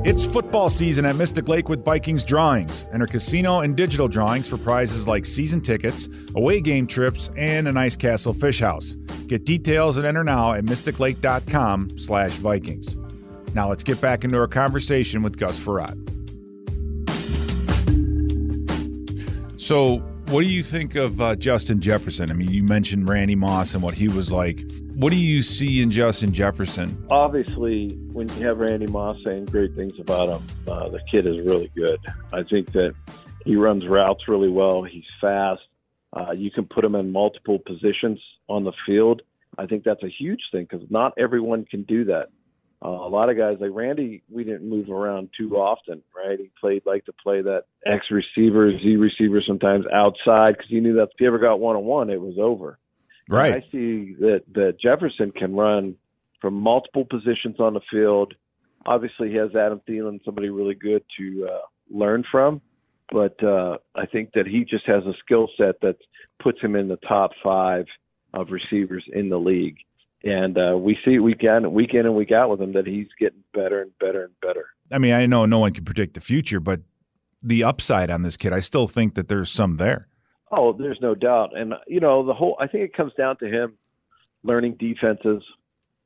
It's 0.05 0.27
football 0.27 0.69
season 0.69 1.05
at 1.05 1.15
Mystic 1.15 1.47
Lake 1.47 1.69
with 1.69 1.85
Vikings 1.85 2.25
drawings. 2.25 2.85
Enter 2.91 3.07
casino 3.07 3.61
and 3.61 3.73
digital 3.73 4.09
drawings 4.09 4.49
for 4.49 4.57
prizes 4.57 5.07
like 5.07 5.23
season 5.23 5.61
tickets, 5.61 6.09
away 6.35 6.59
game 6.59 6.87
trips, 6.87 7.31
and 7.37 7.69
an 7.69 7.77
ice 7.77 7.95
castle 7.95 8.33
fish 8.33 8.59
house. 8.59 8.95
Get 9.27 9.45
details 9.45 9.95
and 9.95 10.05
enter 10.05 10.25
now 10.25 10.51
at 10.51 10.65
mysticlake.com 10.65 11.97
slash 11.97 12.31
Vikings. 12.33 12.97
Now 13.53 13.69
let's 13.69 13.85
get 13.85 14.01
back 14.01 14.25
into 14.25 14.37
our 14.37 14.47
conversation 14.47 15.23
with 15.23 15.37
Gus 15.37 15.57
Frerotte. 15.57 15.97
So, 19.57 19.99
what 20.27 20.41
do 20.41 20.47
you 20.47 20.63
think 20.63 20.95
of 20.95 21.21
uh, 21.21 21.37
Justin 21.37 21.79
Jefferson? 21.79 22.29
I 22.29 22.33
mean, 22.33 22.51
you 22.51 22.63
mentioned 22.63 23.07
Randy 23.07 23.35
Moss 23.35 23.73
and 23.73 23.81
what 23.81 23.93
he 23.93 24.09
was 24.09 24.33
like 24.33 24.65
what 25.03 25.11
do 25.11 25.19
you 25.19 25.41
see 25.41 25.81
in 25.81 25.91
Justin 25.91 26.31
Jefferson? 26.31 27.05
Obviously, 27.11 27.89
when 28.13 28.29
you 28.37 28.47
have 28.47 28.59
Randy 28.59 28.87
Moss 28.87 29.17
saying 29.25 29.47
great 29.47 29.75
things 29.75 29.99
about 29.99 30.29
him, 30.29 30.47
uh, 30.65 30.87
the 30.87 31.01
kid 31.11 31.27
is 31.27 31.39
really 31.39 31.69
good. 31.75 31.99
I 32.31 32.43
think 32.43 32.71
that 32.71 32.95
he 33.43 33.57
runs 33.57 33.85
routes 33.85 34.29
really 34.29 34.47
well. 34.47 34.81
He's 34.81 35.03
fast. 35.19 35.61
Uh, 36.13 36.31
you 36.31 36.49
can 36.49 36.63
put 36.65 36.85
him 36.85 36.95
in 36.95 37.11
multiple 37.11 37.59
positions 37.59 38.17
on 38.47 38.63
the 38.63 38.71
field. 38.85 39.23
I 39.57 39.65
think 39.65 39.83
that's 39.83 40.03
a 40.03 40.07
huge 40.07 40.39
thing 40.53 40.67
because 40.71 40.89
not 40.89 41.11
everyone 41.17 41.65
can 41.65 41.83
do 41.83 42.05
that. 42.05 42.29
Uh, 42.81 42.87
a 42.87 43.09
lot 43.09 43.29
of 43.29 43.35
guys 43.35 43.57
like 43.59 43.71
Randy, 43.73 44.23
we 44.31 44.45
didn't 44.45 44.69
move 44.69 44.89
around 44.89 45.31
too 45.37 45.57
often, 45.57 46.01
right? 46.15 46.39
He 46.39 46.49
played 46.61 46.83
like 46.85 47.03
to 47.07 47.13
play 47.13 47.41
that 47.41 47.65
X 47.85 48.05
receiver, 48.09 48.71
Z 48.71 48.95
receiver, 48.95 49.41
sometimes 49.45 49.83
outside 49.93 50.55
because 50.55 50.69
he 50.69 50.79
knew 50.79 50.93
that 50.93 51.09
if 51.11 51.19
he 51.19 51.25
ever 51.25 51.39
got 51.39 51.59
one 51.59 51.75
on 51.75 51.83
one, 51.83 52.09
it 52.09 52.21
was 52.21 52.35
over. 52.39 52.79
Right. 53.29 53.55
I 53.55 53.61
see 53.71 54.15
that 54.19 54.41
that 54.53 54.79
Jefferson 54.79 55.31
can 55.31 55.55
run 55.55 55.95
from 56.41 56.55
multiple 56.55 57.05
positions 57.05 57.59
on 57.59 57.73
the 57.73 57.81
field. 57.91 58.33
Obviously, 58.85 59.29
he 59.29 59.35
has 59.35 59.55
Adam 59.55 59.81
Thielen, 59.87 60.23
somebody 60.25 60.49
really 60.49 60.75
good 60.75 61.03
to 61.17 61.47
uh, 61.49 61.59
learn 61.89 62.23
from. 62.29 62.61
But 63.11 63.41
uh, 63.43 63.77
I 63.95 64.05
think 64.05 64.31
that 64.33 64.47
he 64.47 64.65
just 64.65 64.85
has 64.87 65.03
a 65.05 65.13
skill 65.23 65.47
set 65.57 65.79
that 65.81 65.97
puts 66.41 66.59
him 66.61 66.75
in 66.75 66.87
the 66.87 66.97
top 66.97 67.31
five 67.43 67.85
of 68.33 68.47
receivers 68.49 69.05
in 69.13 69.29
the 69.29 69.37
league. 69.37 69.77
And 70.23 70.57
uh, 70.57 70.77
we 70.77 70.97
see 71.05 71.19
week 71.19 71.43
in, 71.43 71.71
week 71.73 71.93
in 71.93 72.05
and 72.05 72.15
week 72.15 72.31
out 72.31 72.49
with 72.49 72.61
him 72.61 72.73
that 72.73 72.87
he's 72.87 73.07
getting 73.19 73.43
better 73.53 73.81
and 73.81 73.91
better 73.99 74.23
and 74.23 74.33
better. 74.41 74.65
I 74.91 74.97
mean, 74.97 75.13
I 75.13 75.25
know 75.25 75.45
no 75.45 75.59
one 75.59 75.73
can 75.73 75.85
predict 75.85 76.13
the 76.13 76.21
future, 76.21 76.59
but 76.59 76.81
the 77.41 77.63
upside 77.63 78.09
on 78.09 78.21
this 78.23 78.37
kid, 78.37 78.53
I 78.53 78.59
still 78.59 78.87
think 78.87 79.15
that 79.15 79.27
there's 79.27 79.51
some 79.51 79.77
there. 79.77 80.07
Oh, 80.55 80.73
there's 80.73 80.99
no 81.01 81.15
doubt. 81.15 81.57
And 81.57 81.73
you 81.87 81.99
know, 81.99 82.25
the 82.25 82.33
whole 82.33 82.57
I 82.59 82.67
think 82.67 82.83
it 82.83 82.95
comes 82.95 83.13
down 83.17 83.37
to 83.37 83.47
him 83.47 83.73
learning 84.43 84.75
defenses, 84.79 85.43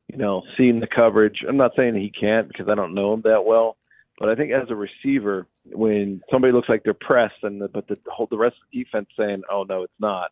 you 0.07 0.17
know, 0.17 0.43
seeing 0.57 0.79
the 0.79 0.87
coverage. 0.87 1.43
I'm 1.47 1.57
not 1.57 1.71
saying 1.75 1.95
he 1.95 2.11
can't 2.11 2.47
because 2.47 2.69
I 2.69 2.75
don't 2.75 2.93
know 2.93 3.13
him 3.13 3.21
that 3.25 3.43
well, 3.45 3.77
but 4.19 4.29
I 4.29 4.35
think 4.35 4.51
as 4.51 4.69
a 4.69 4.75
receiver, 4.75 5.47
when 5.65 6.21
somebody 6.31 6.53
looks 6.53 6.69
like 6.69 6.83
they're 6.83 6.93
pressed 6.93 7.43
and 7.43 7.61
the, 7.61 7.67
but 7.67 7.87
the 7.87 7.97
whole 8.07 8.27
the 8.29 8.37
rest 8.37 8.55
of 8.55 8.67
the 8.71 8.83
defense 8.83 9.07
saying, 9.17 9.43
"Oh 9.51 9.63
no, 9.63 9.83
it's 9.83 9.93
not." 9.99 10.31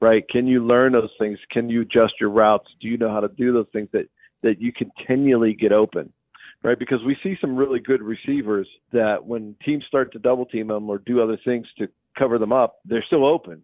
Right? 0.00 0.28
Can 0.28 0.46
you 0.46 0.66
learn 0.66 0.92
those 0.92 1.12
things? 1.18 1.38
Can 1.50 1.70
you 1.70 1.82
adjust 1.82 2.14
your 2.20 2.30
routes? 2.30 2.68
Do 2.80 2.88
you 2.88 2.98
know 2.98 3.10
how 3.10 3.20
to 3.20 3.28
do 3.28 3.52
those 3.52 3.68
things 3.72 3.88
that 3.92 4.06
that 4.42 4.60
you 4.60 4.72
continually 4.72 5.54
get 5.54 5.72
open? 5.72 6.12
Right? 6.64 6.78
Because 6.78 7.04
we 7.04 7.16
see 7.22 7.36
some 7.40 7.56
really 7.56 7.78
good 7.78 8.02
receivers 8.02 8.66
that 8.92 9.26
when 9.26 9.54
teams 9.64 9.84
start 9.86 10.12
to 10.14 10.18
double 10.18 10.46
team 10.46 10.68
them 10.68 10.88
or 10.88 10.96
do 10.98 11.22
other 11.22 11.38
things 11.44 11.66
to 11.78 11.88
cover 12.18 12.38
them 12.38 12.52
up, 12.52 12.78
they're 12.86 13.04
still 13.06 13.26
open, 13.26 13.62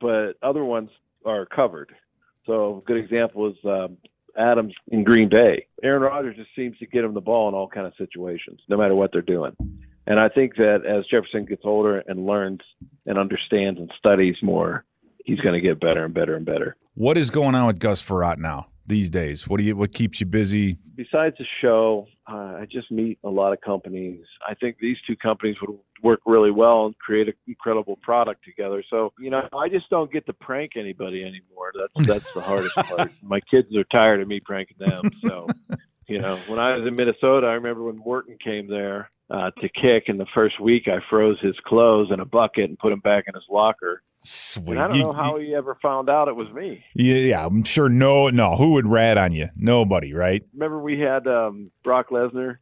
but 0.00 0.32
other 0.42 0.64
ones 0.64 0.88
are 1.26 1.44
covered. 1.44 1.94
So 2.46 2.78
a 2.78 2.86
good 2.86 2.96
example 2.96 3.50
is 3.50 3.56
um, 3.66 3.98
Adams 4.36 4.72
in 4.88 5.04
Green 5.04 5.28
Bay. 5.28 5.66
Aaron 5.82 6.02
Rodgers 6.02 6.36
just 6.36 6.48
seems 6.56 6.78
to 6.78 6.86
get 6.86 7.04
him 7.04 7.12
the 7.12 7.20
ball 7.20 7.48
in 7.48 7.54
all 7.54 7.68
kind 7.68 7.86
of 7.86 7.92
situations, 7.98 8.60
no 8.68 8.78
matter 8.78 8.94
what 8.94 9.12
they're 9.12 9.20
doing. 9.20 9.54
And 10.06 10.18
I 10.18 10.30
think 10.30 10.56
that 10.56 10.86
as 10.86 11.04
Jefferson 11.10 11.44
gets 11.44 11.62
older 11.64 12.02
and 12.06 12.24
learns 12.24 12.60
and 13.04 13.18
understands 13.18 13.78
and 13.78 13.92
studies 13.98 14.36
more, 14.42 14.84
he's 15.26 15.38
going 15.40 15.54
to 15.54 15.60
get 15.60 15.80
better 15.80 16.06
and 16.06 16.14
better 16.14 16.34
and 16.34 16.46
better. 16.46 16.76
What 16.94 17.18
is 17.18 17.28
going 17.28 17.54
on 17.54 17.66
with 17.66 17.78
Gus 17.78 18.02
Frerotte 18.02 18.38
now 18.38 18.68
these 18.88 19.10
days? 19.10 19.48
What 19.48 19.58
do 19.58 19.64
you 19.64 19.76
what 19.76 19.92
keeps 19.92 20.20
you 20.20 20.26
busy? 20.26 20.78
Besides 20.96 21.36
the 21.38 21.44
show, 21.60 22.06
uh, 22.26 22.56
I 22.60 22.66
just 22.70 22.90
meet 22.90 23.18
a 23.24 23.28
lot 23.28 23.52
of 23.52 23.60
companies. 23.60 24.24
I 24.46 24.54
think 24.54 24.78
these 24.80 24.96
two 25.06 25.16
companies 25.16 25.56
would 25.60 25.78
work 26.02 26.20
really 26.26 26.50
well 26.50 26.86
and 26.86 26.98
create 26.98 27.28
an 27.28 27.34
incredible 27.46 27.98
product 28.02 28.44
together. 28.44 28.82
So, 28.90 29.12
you 29.18 29.30
know, 29.30 29.48
I 29.56 29.68
just 29.68 29.88
don't 29.90 30.12
get 30.12 30.26
to 30.26 30.32
prank 30.32 30.72
anybody 30.76 31.22
anymore. 31.22 31.72
That's 31.74 32.06
that's 32.06 32.34
the 32.34 32.40
hardest 32.40 32.74
part. 32.76 33.10
My 33.22 33.40
kids 33.40 33.74
are 33.76 33.84
tired 33.84 34.20
of 34.20 34.28
me 34.28 34.40
pranking 34.44 34.76
them. 34.78 35.10
So, 35.26 35.46
you 36.08 36.18
know, 36.18 36.36
when 36.46 36.58
I 36.58 36.76
was 36.76 36.86
in 36.86 36.96
Minnesota, 36.96 37.46
I 37.46 37.52
remember 37.52 37.84
when 37.84 37.96
Morten 37.96 38.36
came 38.42 38.66
there 38.66 39.10
uh, 39.30 39.50
to 39.60 39.68
kick, 39.68 40.04
and 40.08 40.18
the 40.18 40.26
first 40.34 40.58
week 40.60 40.88
I 40.88 40.98
froze 41.10 41.38
his 41.40 41.54
clothes 41.66 42.10
in 42.10 42.20
a 42.20 42.24
bucket 42.24 42.64
and 42.64 42.78
put 42.78 42.92
him 42.92 43.00
back 43.00 43.24
in 43.28 43.34
his 43.34 43.44
locker. 43.50 44.02
Sweet. 44.20 44.70
And 44.70 44.78
I 44.80 44.88
don't 44.88 44.96
you, 44.96 45.04
know 45.04 45.12
how 45.12 45.36
you, 45.36 45.48
he 45.48 45.54
ever 45.54 45.76
found 45.80 46.10
out 46.10 46.28
it 46.28 46.34
was 46.34 46.50
me. 46.50 46.82
Yeah, 46.94 47.16
yeah, 47.16 47.46
I'm 47.46 47.62
sure. 47.62 47.88
No, 47.88 48.30
no. 48.30 48.56
Who 48.56 48.72
would 48.72 48.88
rat 48.88 49.18
on 49.18 49.32
you? 49.32 49.48
Nobody, 49.54 50.12
right? 50.14 50.42
Remember 50.54 50.80
we 50.80 50.98
had 50.98 51.26
um, 51.26 51.70
Brock 51.82 52.08
Lesnar 52.08 52.58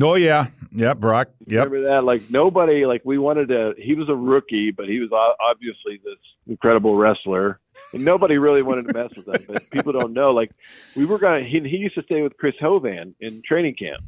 Oh 0.00 0.14
yeah, 0.14 0.46
yeah, 0.70 0.94
Brock. 0.94 1.28
Yep. 1.46 1.66
Remember 1.66 1.94
that? 1.94 2.04
Like 2.04 2.30
nobody, 2.30 2.86
like 2.86 3.02
we 3.04 3.18
wanted 3.18 3.48
to. 3.48 3.74
He 3.76 3.94
was 3.94 4.08
a 4.08 4.14
rookie, 4.14 4.70
but 4.70 4.88
he 4.88 5.00
was 5.00 5.10
obviously 5.12 6.00
this 6.02 6.18
incredible 6.46 6.94
wrestler, 6.94 7.60
and 7.92 8.02
nobody 8.02 8.38
really 8.38 8.62
wanted 8.62 8.88
to 8.88 8.94
mess 8.94 9.10
with 9.14 9.28
him. 9.28 9.44
But 9.46 9.68
people 9.70 9.92
don't 9.92 10.14
know. 10.14 10.30
Like 10.30 10.50
we 10.96 11.04
were 11.04 11.18
gonna. 11.18 11.44
He, 11.44 11.60
he 11.60 11.76
used 11.76 11.94
to 11.96 12.02
stay 12.04 12.22
with 12.22 12.36
Chris 12.38 12.54
Hovan 12.58 13.14
in 13.20 13.42
training 13.46 13.74
camp, 13.74 14.02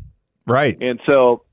right? 0.47 0.77
And 0.81 1.01
so, 1.07 1.45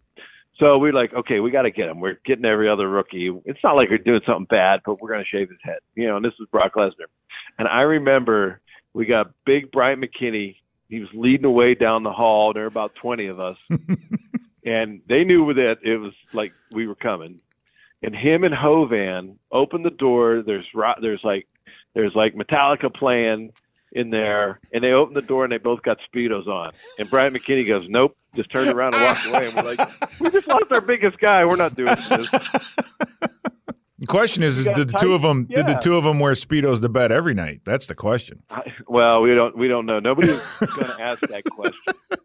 so 0.63 0.77
we're 0.77 0.93
like, 0.93 1.13
okay, 1.13 1.41
we 1.41 1.51
got 1.51 1.63
to 1.63 1.71
get 1.71 1.89
him. 1.89 1.99
We're 1.99 2.19
getting 2.25 2.45
every 2.45 2.69
other 2.69 2.87
rookie. 2.87 3.37
It's 3.43 3.59
not 3.65 3.75
like 3.75 3.89
we're 3.89 3.97
doing 3.97 4.21
something 4.25 4.47
bad, 4.49 4.79
but 4.85 5.01
we're 5.01 5.11
gonna 5.11 5.25
shave 5.25 5.49
his 5.49 5.59
head, 5.61 5.79
you 5.95 6.07
know. 6.07 6.15
And 6.15 6.23
this 6.23 6.33
is 6.39 6.47
Brock 6.51 6.75
Lesnar, 6.75 7.09
and 7.59 7.67
I 7.67 7.81
remember 7.81 8.61
we 8.93 9.05
got 9.05 9.31
Big 9.45 9.73
Bryant 9.73 10.01
McKinnie 10.01 10.55
he 10.91 10.99
was 10.99 11.09
leading 11.13 11.43
the 11.43 11.49
way 11.49 11.73
down 11.73 12.03
the 12.03 12.11
hall. 12.11 12.53
There 12.53 12.63
were 12.63 12.67
about 12.67 12.93
twenty 12.95 13.27
of 13.27 13.39
us, 13.39 13.57
and 14.65 15.01
they 15.07 15.23
knew 15.23 15.51
that 15.53 15.77
it 15.83 15.97
was 15.97 16.13
like 16.33 16.53
we 16.73 16.85
were 16.85 16.95
coming. 16.95 17.41
And 18.03 18.13
him 18.13 18.43
and 18.43 18.53
Hovan 18.53 19.37
opened 19.51 19.85
the 19.85 19.89
door. 19.89 20.43
There's 20.45 20.67
there's 21.01 21.23
like 21.23 21.47
there's 21.95 22.13
like 22.13 22.35
Metallica 22.35 22.93
playing 22.93 23.53
in 23.93 24.09
there, 24.09 24.59
and 24.73 24.83
they 24.83 24.91
opened 24.91 25.15
the 25.15 25.21
door 25.21 25.45
and 25.45 25.51
they 25.51 25.57
both 25.57 25.81
got 25.81 25.97
speedos 26.13 26.47
on. 26.47 26.71
And 26.99 27.09
Bryant 27.09 27.35
McKinnie 27.35 27.67
goes, 27.67 27.87
"Nope," 27.87 28.17
just 28.35 28.51
turned 28.51 28.69
around 28.69 28.93
and 28.95 29.03
walked 29.03 29.25
away. 29.27 29.47
And 29.47 29.55
we're 29.55 29.75
like, 29.75 30.19
"We 30.19 30.29
just 30.29 30.47
lost 30.47 30.71
our 30.71 30.81
biggest 30.81 31.19
guy. 31.19 31.45
We're 31.45 31.55
not 31.55 31.75
doing 31.75 31.95
this." 32.09 32.75
The 34.01 34.07
question 34.07 34.41
is, 34.41 34.57
is 34.57 34.65
did 34.65 34.75
the 34.75 34.85
tight, 34.85 34.99
two 34.99 35.13
of 35.13 35.21
them 35.21 35.45
yeah. 35.47 35.57
did 35.57 35.67
the 35.67 35.79
two 35.79 35.95
of 35.95 36.03
them 36.03 36.19
wear 36.19 36.33
speedos 36.33 36.81
to 36.81 36.89
bed 36.89 37.11
every 37.11 37.35
night? 37.35 37.61
That's 37.63 37.85
the 37.85 37.93
question. 37.93 38.41
I, 38.49 38.63
well, 38.87 39.21
we 39.21 39.35
don't 39.35 39.55
we 39.55 39.67
don't 39.67 39.85
know. 39.85 39.99
Nobody's 39.99 40.57
going 40.59 40.87
to 40.87 41.01
ask 41.01 41.21
that 41.21 41.43
question. 41.45 41.93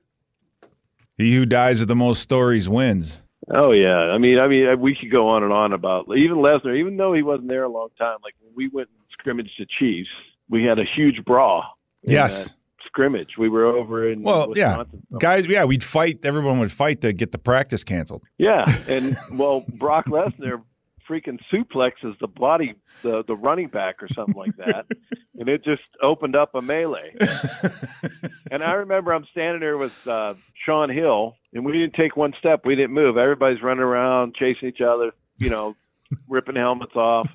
He 1.18 1.34
who 1.34 1.46
dies 1.46 1.78
with 1.78 1.88
the 1.88 1.96
most 1.96 2.20
stories 2.20 2.68
wins. 2.68 3.22
Oh 3.50 3.72
yeah, 3.72 3.96
I 3.96 4.18
mean, 4.18 4.38
I 4.38 4.48
mean, 4.48 4.78
we 4.78 4.94
could 4.94 5.10
go 5.10 5.28
on 5.30 5.42
and 5.42 5.50
on 5.50 5.72
about 5.72 6.04
even 6.14 6.36
Lesnar, 6.36 6.78
even 6.78 6.98
though 6.98 7.14
he 7.14 7.22
wasn't 7.22 7.48
there 7.48 7.64
a 7.64 7.70
long 7.70 7.88
time. 7.98 8.18
Like 8.22 8.34
when 8.40 8.52
we 8.54 8.68
went 8.68 8.90
and 8.90 8.98
scrimmaged 9.12 9.52
the 9.58 9.64
Chiefs, 9.78 10.10
we 10.50 10.64
had 10.64 10.78
a 10.78 10.84
huge 10.84 11.24
brawl. 11.24 11.64
Yes. 12.02 12.54
Scrimmage. 12.86 13.38
We 13.38 13.48
were 13.48 13.64
over 13.64 14.10
in 14.10 14.22
well, 14.22 14.50
Wisconsin. 14.50 15.06
yeah, 15.10 15.18
guys. 15.18 15.46
Yeah, 15.46 15.64
we'd 15.64 15.82
fight. 15.82 16.24
Everyone 16.24 16.58
would 16.58 16.72
fight 16.72 17.00
to 17.00 17.14
get 17.14 17.32
the 17.32 17.38
practice 17.38 17.82
canceled. 17.82 18.22
Yeah, 18.36 18.64
and 18.86 19.16
well, 19.32 19.64
Brock 19.78 20.06
Lesnar 20.06 20.62
freaking 21.08 21.38
suplexes 21.52 22.18
the 22.18 22.28
body, 22.28 22.74
the 23.02 23.24
the 23.24 23.36
running 23.36 23.68
back 23.68 24.02
or 24.02 24.08
something 24.08 24.34
like 24.34 24.56
that, 24.56 24.86
and 25.38 25.48
it 25.48 25.64
just 25.64 25.82
opened 26.02 26.36
up 26.36 26.54
a 26.54 26.62
melee. 26.62 27.14
and 28.50 28.62
I 28.62 28.72
remember 28.72 29.12
I'm 29.12 29.26
standing 29.30 29.60
there 29.60 29.76
with 29.76 30.06
uh, 30.06 30.34
Shaun 30.64 30.90
Hill, 30.90 31.36
and 31.52 31.64
we 31.64 31.72
didn't 31.72 31.94
take 31.94 32.16
one 32.16 32.34
step. 32.38 32.64
We 32.64 32.74
didn't 32.74 32.94
move. 32.94 33.16
Everybody's 33.16 33.62
running 33.62 33.82
around, 33.82 34.34
chasing 34.34 34.68
each 34.68 34.80
other, 34.80 35.12
you 35.38 35.50
know, 35.50 35.74
ripping 36.28 36.56
helmets 36.56 36.96
off. 36.96 37.28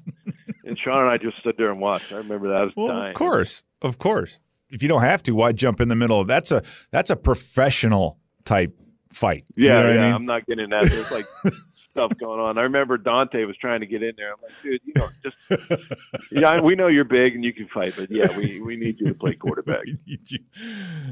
And 0.63 0.77
Sean 0.77 1.01
and 1.01 1.09
I 1.09 1.17
just 1.17 1.37
stood 1.37 1.55
there 1.57 1.69
and 1.69 1.81
watched. 1.81 2.13
I 2.13 2.17
remember 2.17 2.49
that 2.49 2.65
was 2.65 2.73
well, 2.75 2.87
time. 2.89 3.07
Of 3.07 3.13
course, 3.13 3.63
of 3.81 3.97
course. 3.97 4.39
If 4.69 4.81
you 4.81 4.87
don't 4.87 5.01
have 5.01 5.21
to, 5.23 5.33
why 5.33 5.51
jump 5.51 5.81
in 5.81 5.89
the 5.89 5.95
middle? 5.95 6.23
That's 6.23 6.51
a 6.51 6.63
that's 6.91 7.09
a 7.09 7.15
professional 7.15 8.17
type 8.45 8.73
fight. 9.09 9.43
Yeah, 9.55 9.63
you 9.63 9.67
know 9.67 9.93
yeah. 9.93 9.99
I 9.99 10.05
mean? 10.05 10.15
I'm 10.15 10.25
not 10.25 10.45
getting 10.45 10.69
that. 10.69 10.83
It's 10.83 11.11
like 11.11 11.25
stuff 11.91 12.17
going 12.17 12.39
on. 12.39 12.57
I 12.57 12.61
remember 12.63 12.97
Daunte 12.97 13.45
was 13.45 13.57
trying 13.57 13.81
to 13.81 13.85
get 13.85 14.01
in 14.01 14.13
there. 14.17 14.31
I'm 14.31 14.39
like, 14.41 14.51
dude, 14.63 14.81
you 14.85 14.93
know, 14.95 15.05
just 15.21 15.91
yeah, 16.31 16.61
we 16.61 16.75
know 16.75 16.87
you're 16.87 17.03
big 17.03 17.35
and 17.35 17.43
you 17.43 17.53
can 17.53 17.67
fight, 17.67 17.93
but 17.97 18.09
yeah, 18.09 18.27
we 18.37 18.61
we 18.63 18.77
need 18.77 18.99
you 18.99 19.07
to 19.07 19.13
play 19.13 19.33
quarterback. 19.39 19.83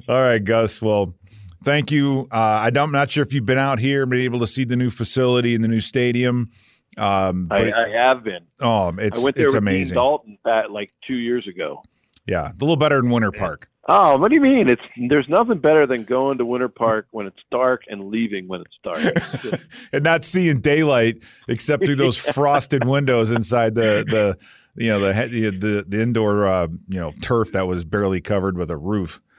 All 0.07 0.21
right, 0.21 0.43
Gus. 0.43 0.81
Well, 0.81 1.15
thank 1.63 1.91
you. 1.91 2.27
Uh, 2.31 2.71
I'm 2.73 2.91
not 2.91 3.11
sure 3.11 3.23
if 3.23 3.33
you've 3.33 3.45
been 3.45 3.57
out 3.59 3.79
here, 3.79 4.05
been 4.05 4.21
able 4.21 4.39
to 4.39 4.47
see 4.47 4.63
the 4.63 4.75
new 4.75 4.89
facility 4.89 5.53
and 5.53 5.63
the 5.63 5.67
new 5.67 5.81
stadium. 5.81 6.49
Um, 6.97 7.47
I, 7.51 7.71
I 7.71 7.89
have 8.03 8.23
been. 8.23 8.45
oh, 8.61 8.91
it's 8.97 9.21
I 9.21 9.23
went 9.23 9.35
there 9.35 9.45
it's 9.45 9.53
Dean 9.53 9.63
amazing. 9.63 9.95
Dalton 9.95 10.37
back 10.43 10.65
like 10.69 10.91
two 11.05 11.15
years 11.15 11.47
ago. 11.47 11.83
Yeah, 12.25 12.49
a 12.49 12.53
little 12.59 12.77
better 12.77 13.01
than 13.01 13.09
Winter 13.11 13.31
Park. 13.31 13.69
Oh, 13.91 14.17
what 14.17 14.29
do 14.29 14.35
you 14.35 14.41
mean? 14.41 14.69
It's 14.69 14.81
there's 15.09 15.27
nothing 15.27 15.57
better 15.57 15.87
than 15.87 16.03
going 16.03 16.37
to 16.37 16.45
Winter 16.45 16.69
Park 16.69 17.07
when 17.11 17.25
it's 17.25 17.39
dark 17.49 17.81
and 17.87 18.09
leaving 18.09 18.47
when 18.47 18.61
it's 18.61 18.77
dark. 18.83 18.99
It's 19.01 19.41
just- 19.41 19.89
and 19.93 20.03
not 20.03 20.23
seeing 20.23 20.59
daylight 20.59 21.23
except 21.47 21.85
through 21.85 21.95
those 21.95 22.17
frosted 22.33 22.85
windows 22.85 23.31
inside 23.31 23.73
the 23.75 24.05
the 24.07 24.37
you 24.75 24.89
know 24.89 24.99
the 24.99 25.13
he- 25.13 25.49
the 25.49 25.83
the 25.87 26.01
indoor 26.01 26.47
uh, 26.47 26.67
you 26.89 26.99
know 26.99 27.13
turf 27.21 27.51
that 27.53 27.65
was 27.67 27.83
barely 27.83 28.21
covered 28.21 28.57
with 28.57 28.69
a 28.71 28.77
roof. 28.77 29.21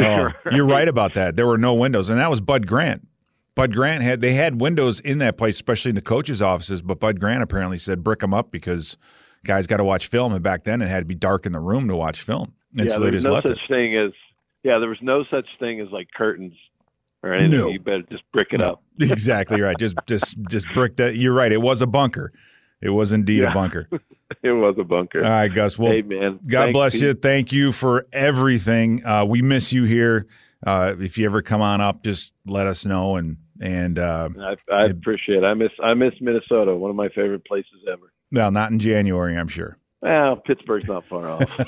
Oh, 0.00 0.30
You're 0.50 0.66
right 0.66 0.88
about 0.88 1.14
that. 1.14 1.36
There 1.36 1.46
were 1.46 1.56
no 1.56 1.72
windows, 1.72 2.10
and 2.10 2.18
that 2.18 2.28
was 2.28 2.40
Bud 2.40 2.66
Grant. 2.66 3.06
Bud 3.54 3.72
Grant 3.72 4.02
had 4.02 4.20
they 4.20 4.32
had 4.32 4.60
windows 4.60 4.98
in 4.98 5.18
that 5.18 5.36
place, 5.38 5.54
especially 5.54 5.90
in 5.90 5.94
the 5.94 6.00
coaches' 6.02 6.42
offices. 6.42 6.82
But 6.82 6.98
Bud 6.98 7.20
Grant 7.20 7.44
apparently 7.44 7.78
said 7.78 8.02
brick 8.02 8.18
them 8.18 8.34
up 8.34 8.50
because 8.50 8.96
guys 9.44 9.68
got 9.68 9.76
to 9.76 9.84
watch 9.84 10.08
film, 10.08 10.32
and 10.32 10.42
back 10.42 10.64
then 10.64 10.82
it 10.82 10.88
had 10.88 10.98
to 10.98 11.04
be 11.04 11.14
dark 11.14 11.46
in 11.46 11.52
the 11.52 11.60
room 11.60 11.86
to 11.86 11.94
watch 11.94 12.22
film, 12.22 12.54
yeah, 12.74 12.88
so 12.88 13.00
there 13.00 13.12
was 13.12 13.24
no 13.24 13.40
such 13.40 13.50
it. 13.52 13.58
thing 13.68 13.96
as 13.96 14.12
yeah, 14.62 14.78
there 14.78 14.88
was 14.88 14.98
no 15.02 15.24
such 15.24 15.46
thing 15.58 15.80
as 15.80 15.88
like 15.90 16.08
curtains 16.16 16.54
or 17.22 17.32
anything. 17.34 17.58
No. 17.60 17.68
You 17.68 17.80
better 17.80 18.02
just 18.10 18.22
brick 18.32 18.48
it 18.52 18.60
No, 18.60 18.72
up. 18.72 18.82
exactly 19.00 19.60
right. 19.60 19.76
Just 19.78 19.96
just 20.06 20.36
just 20.48 20.66
brick 20.74 20.96
that. 20.96 21.16
You're 21.16 21.32
right. 21.34 21.52
It 21.52 21.60
was 21.62 21.82
a 21.82 21.86
bunker. 21.86 22.32
It 22.80 22.90
was 22.90 23.12
indeed 23.12 23.44
a 23.44 23.52
bunker. 23.52 23.88
It 24.42 24.50
was 24.52 24.74
a 24.78 24.84
bunker. 24.84 25.22
All 25.22 25.30
right, 25.30 25.52
Gus. 25.52 25.78
Well, 25.78 25.92
hey 25.92 26.02
man, 26.02 26.40
God 26.46 26.64
thanks, 26.64 26.72
bless 26.72 26.92
Pete. 26.94 27.02
you. 27.02 27.14
Thank 27.14 27.52
you 27.52 27.72
for 27.72 28.06
everything. 28.12 29.04
Uh, 29.04 29.24
we 29.24 29.42
miss 29.42 29.72
you 29.72 29.84
here. 29.84 30.26
Uh, 30.66 30.94
if 30.98 31.16
you 31.18 31.24
ever 31.26 31.40
come 31.40 31.60
on 31.62 31.80
up, 31.80 32.02
just 32.02 32.34
let 32.46 32.66
us 32.66 32.84
know. 32.84 33.16
And 33.16 33.36
and 33.60 33.98
uh, 33.98 34.28
I, 34.40 34.56
I 34.74 34.84
appreciate 34.86 35.38
it. 35.38 35.44
I 35.44 35.54
miss 35.54 35.70
I 35.82 35.94
miss 35.94 36.14
Minnesota, 36.20 36.74
one 36.74 36.90
of 36.90 36.96
my 36.96 37.08
favorite 37.10 37.44
places 37.46 37.86
ever. 37.90 38.12
well, 38.32 38.50
not 38.50 38.70
in 38.72 38.78
January, 38.78 39.36
I'm 39.36 39.48
sure. 39.48 39.78
Well, 40.04 40.36
Pittsburgh's 40.36 40.86
not 40.86 41.06
far 41.06 41.26
off. 41.30 41.60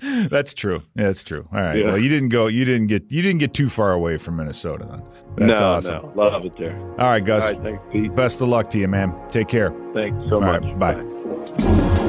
That's 0.30 0.54
true. 0.54 0.82
Yeah, 0.94 1.04
that's 1.08 1.22
true. 1.22 1.44
All 1.52 1.60
right. 1.60 1.76
Yeah. 1.76 1.86
Well, 1.86 1.98
you 1.98 2.08
didn't 2.08 2.30
go. 2.30 2.46
You 2.46 2.64
didn't 2.64 2.86
get. 2.86 3.12
You 3.12 3.20
didn't 3.20 3.40
get 3.40 3.52
too 3.52 3.68
far 3.68 3.92
away 3.92 4.16
from 4.16 4.36
Minnesota. 4.36 5.02
Then 5.36 5.48
that's 5.48 5.60
no, 5.60 5.66
awesome. 5.66 6.02
no, 6.02 6.12
love 6.14 6.44
it 6.44 6.56
there. 6.56 6.78
All 6.98 7.10
right, 7.10 7.22
Gus. 7.22 7.48
All 7.48 7.54
right, 7.54 7.62
thanks, 7.62 7.82
Pete. 7.92 8.14
Best 8.14 8.40
of 8.40 8.48
luck 8.48 8.70
to 8.70 8.78
you, 8.78 8.88
man. 8.88 9.14
Take 9.28 9.48
care. 9.48 9.70
Thanks 9.92 10.16
so 10.30 10.36
All 10.36 10.40
much. 10.40 10.62
right, 10.62 10.78
bye. 10.78 12.08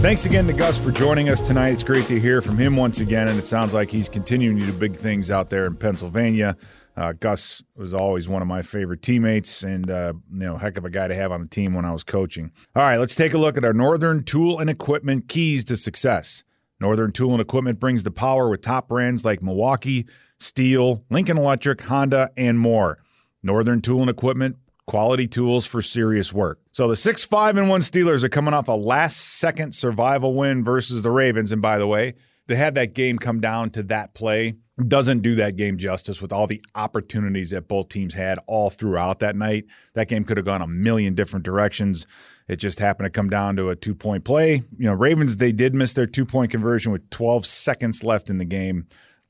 Thanks 0.00 0.26
again 0.26 0.46
to 0.46 0.52
Gus 0.52 0.80
for 0.80 0.90
joining 0.90 1.28
us 1.28 1.42
tonight. 1.42 1.70
It's 1.70 1.84
great 1.84 2.06
to 2.08 2.18
hear 2.18 2.40
from 2.40 2.56
him 2.56 2.76
once 2.76 3.00
again, 3.00 3.28
and 3.28 3.38
it 3.38 3.44
sounds 3.44 3.74
like 3.74 3.90
he's 3.90 4.08
continuing 4.08 4.58
to 4.58 4.66
do 4.66 4.72
big 4.72 4.96
things 4.96 5.30
out 5.30 5.50
there 5.50 5.66
in 5.66 5.76
Pennsylvania. 5.76 6.56
Uh, 6.96 7.12
Gus 7.12 7.62
was 7.74 7.94
always 7.94 8.28
one 8.28 8.42
of 8.42 8.48
my 8.48 8.62
favorite 8.62 9.02
teammates, 9.02 9.62
and 9.62 9.90
uh, 9.90 10.12
you 10.32 10.40
know, 10.40 10.56
heck 10.56 10.76
of 10.76 10.84
a 10.84 10.90
guy 10.90 11.08
to 11.08 11.14
have 11.14 11.32
on 11.32 11.42
the 11.42 11.48
team 11.48 11.72
when 11.72 11.84
I 11.84 11.92
was 11.92 12.04
coaching. 12.04 12.52
All 12.76 12.82
right, 12.82 12.98
let's 12.98 13.14
take 13.14 13.32
a 13.32 13.38
look 13.38 13.56
at 13.56 13.64
our 13.64 13.72
Northern 13.72 14.22
Tool 14.22 14.58
and 14.58 14.68
Equipment 14.68 15.28
keys 15.28 15.64
to 15.64 15.76
success. 15.76 16.44
Northern 16.80 17.12
Tool 17.12 17.32
and 17.32 17.40
Equipment 17.40 17.80
brings 17.80 18.02
the 18.02 18.10
power 18.10 18.48
with 18.48 18.60
top 18.60 18.88
brands 18.88 19.24
like 19.24 19.42
Milwaukee, 19.42 20.06
Stihl, 20.38 21.02
Lincoln 21.10 21.38
Electric, 21.38 21.80
Honda, 21.82 22.30
and 22.36 22.58
more. 22.58 22.98
Northern 23.42 23.80
Tool 23.80 24.00
and 24.00 24.10
Equipment, 24.10 24.56
quality 24.86 25.26
tools 25.26 25.64
for 25.64 25.80
serious 25.80 26.32
work. 26.32 26.58
So 26.72 26.88
the 26.88 26.96
6 26.96 27.24
5 27.24 27.56
and 27.56 27.68
1 27.68 27.80
Steelers 27.80 28.24
are 28.24 28.28
coming 28.28 28.52
off 28.52 28.68
a 28.68 28.72
last 28.72 29.16
second 29.16 29.74
survival 29.74 30.34
win 30.34 30.62
versus 30.62 31.02
the 31.02 31.10
Ravens. 31.10 31.52
And 31.52 31.62
by 31.62 31.78
the 31.78 31.86
way, 31.86 32.14
to 32.48 32.56
have 32.56 32.74
that 32.74 32.94
game 32.94 33.18
come 33.18 33.40
down 33.40 33.70
to 33.70 33.82
that 33.84 34.14
play 34.14 34.54
doesn't 34.88 35.20
do 35.20 35.34
that 35.34 35.56
game 35.56 35.76
justice 35.76 36.22
with 36.22 36.32
all 36.32 36.46
the 36.46 36.60
opportunities 36.74 37.50
that 37.50 37.68
both 37.68 37.88
teams 37.88 38.14
had 38.14 38.38
all 38.46 38.70
throughout 38.70 39.20
that 39.20 39.36
night. 39.36 39.66
That 39.94 40.08
game 40.08 40.24
could 40.24 40.38
have 40.38 40.46
gone 40.46 40.62
a 40.62 40.66
million 40.66 41.14
different 41.14 41.44
directions. 41.44 42.06
It 42.48 42.56
just 42.56 42.80
happened 42.80 43.06
to 43.06 43.10
come 43.10 43.28
down 43.28 43.56
to 43.56 43.68
a 43.70 43.76
two 43.76 43.94
point 43.94 44.24
play. 44.24 44.62
You 44.76 44.86
know, 44.86 44.94
Ravens, 44.94 45.36
they 45.36 45.52
did 45.52 45.74
miss 45.74 45.94
their 45.94 46.06
two 46.06 46.24
point 46.24 46.50
conversion 46.50 46.90
with 46.90 47.08
12 47.10 47.46
seconds 47.46 48.02
left 48.02 48.30
in 48.30 48.38
the 48.38 48.44
game. 48.44 48.86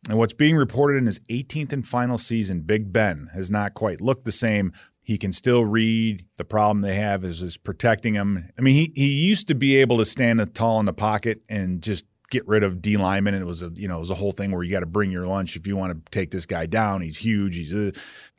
And 0.08 0.18
what's 0.18 0.32
being 0.32 0.56
reported 0.56 0.98
in 0.98 1.06
his 1.06 1.20
18th 1.30 1.72
and 1.72 1.86
final 1.86 2.18
season, 2.18 2.62
Big 2.62 2.92
Ben 2.92 3.30
has 3.34 3.50
not 3.50 3.74
quite 3.74 4.00
looked 4.00 4.24
the 4.24 4.32
same. 4.32 4.72
He 5.04 5.18
can 5.18 5.32
still 5.32 5.64
read. 5.64 6.24
The 6.36 6.44
problem 6.44 6.80
they 6.80 6.94
have 6.94 7.24
is 7.24 7.42
is 7.42 7.56
protecting 7.56 8.14
him. 8.14 8.48
I 8.58 8.62
mean, 8.62 8.74
he 8.74 8.92
he 8.94 9.08
used 9.08 9.48
to 9.48 9.54
be 9.54 9.76
able 9.76 9.98
to 9.98 10.04
stand 10.04 10.54
tall 10.54 10.78
in 10.80 10.86
the 10.86 10.92
pocket 10.92 11.42
and 11.48 11.82
just 11.82 12.06
get 12.32 12.48
rid 12.48 12.64
of 12.64 12.82
D 12.82 12.96
linemen. 12.96 13.34
And 13.34 13.42
it 13.42 13.46
was 13.46 13.62
a 13.62 13.70
you 13.74 13.86
know 13.86 13.96
it 13.98 14.00
was 14.00 14.10
a 14.10 14.16
whole 14.16 14.32
thing 14.32 14.50
where 14.50 14.64
you 14.64 14.72
got 14.72 14.80
to 14.80 14.86
bring 14.86 15.12
your 15.12 15.26
lunch 15.28 15.54
if 15.54 15.68
you 15.68 15.76
want 15.76 15.92
to 16.04 16.10
take 16.10 16.32
this 16.32 16.46
guy 16.46 16.66
down. 16.66 17.00
He's 17.02 17.16
huge. 17.18 17.56
He's 17.56 17.72
uh, 17.72 17.92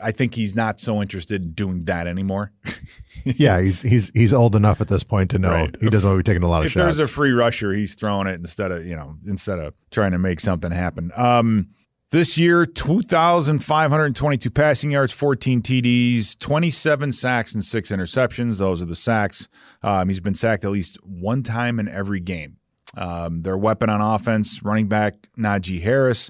I 0.04 0.12
think 0.12 0.36
he's 0.36 0.56
not 0.56 0.82
so 0.82 1.02
interested 1.02 1.42
in 1.44 1.52
doing 1.54 1.80
that 1.86 2.08
anymore. 2.08 2.52
Yeah, 3.26 3.62
he's 3.62 3.82
he's 3.82 4.10
he's 4.14 4.34
old 4.34 4.54
enough 4.54 4.82
at 4.82 4.90
this 4.90 5.04
point 5.06 5.30
to 5.32 5.40
know 5.40 5.52
Right. 5.52 5.78
he 5.80 5.88
doesn't 5.90 6.10
want 6.10 6.20
to 6.20 6.24
be 6.30 6.34
taking 6.34 6.44
a 6.44 6.50
lot 6.50 6.60
of 6.60 6.66
if 6.66 6.72
shots. 6.74 6.90
If 6.92 6.98
there's 6.98 7.10
a 7.10 7.14
free 7.14 7.32
rusher, 7.32 7.72
he's 7.72 7.96
throwing 7.96 8.28
it 8.28 8.38
instead 8.38 8.72
of 8.72 8.86
you 8.86 8.98
know 8.98 9.16
instead 9.26 9.60
of 9.60 9.74
trying 9.92 10.12
to 10.12 10.18
make 10.20 10.42
something 10.42 10.72
happen. 10.72 11.10
Um, 11.16 11.70
this 12.12 12.38
year, 12.38 12.66
2,522 12.66 14.50
passing 14.52 14.92
yards, 14.92 15.14
14 15.14 15.62
TDs, 15.62 16.38
27 16.38 17.12
sacks, 17.12 17.54
and 17.54 17.64
six 17.64 17.92
interceptions. 17.92 18.60
Those 18.60 18.82
are 18.82 18.86
the 18.86 18.96
sacks. 18.96 19.48
Um, 19.82 20.10
he's 20.10 20.20
been 20.20 20.36
sacked 20.36 20.66
at 20.66 20.72
least 20.72 20.98
one 21.04 21.44
time 21.44 21.80
in 21.80 21.88
every 21.88 22.20
game. 22.20 22.58
Um, 22.96 23.42
their 23.42 23.58
weapon 23.58 23.90
on 23.90 24.02
offense, 24.02 24.62
running 24.64 24.88
back 24.88 25.16
Najee 25.38 25.82
Harris, 25.82 26.30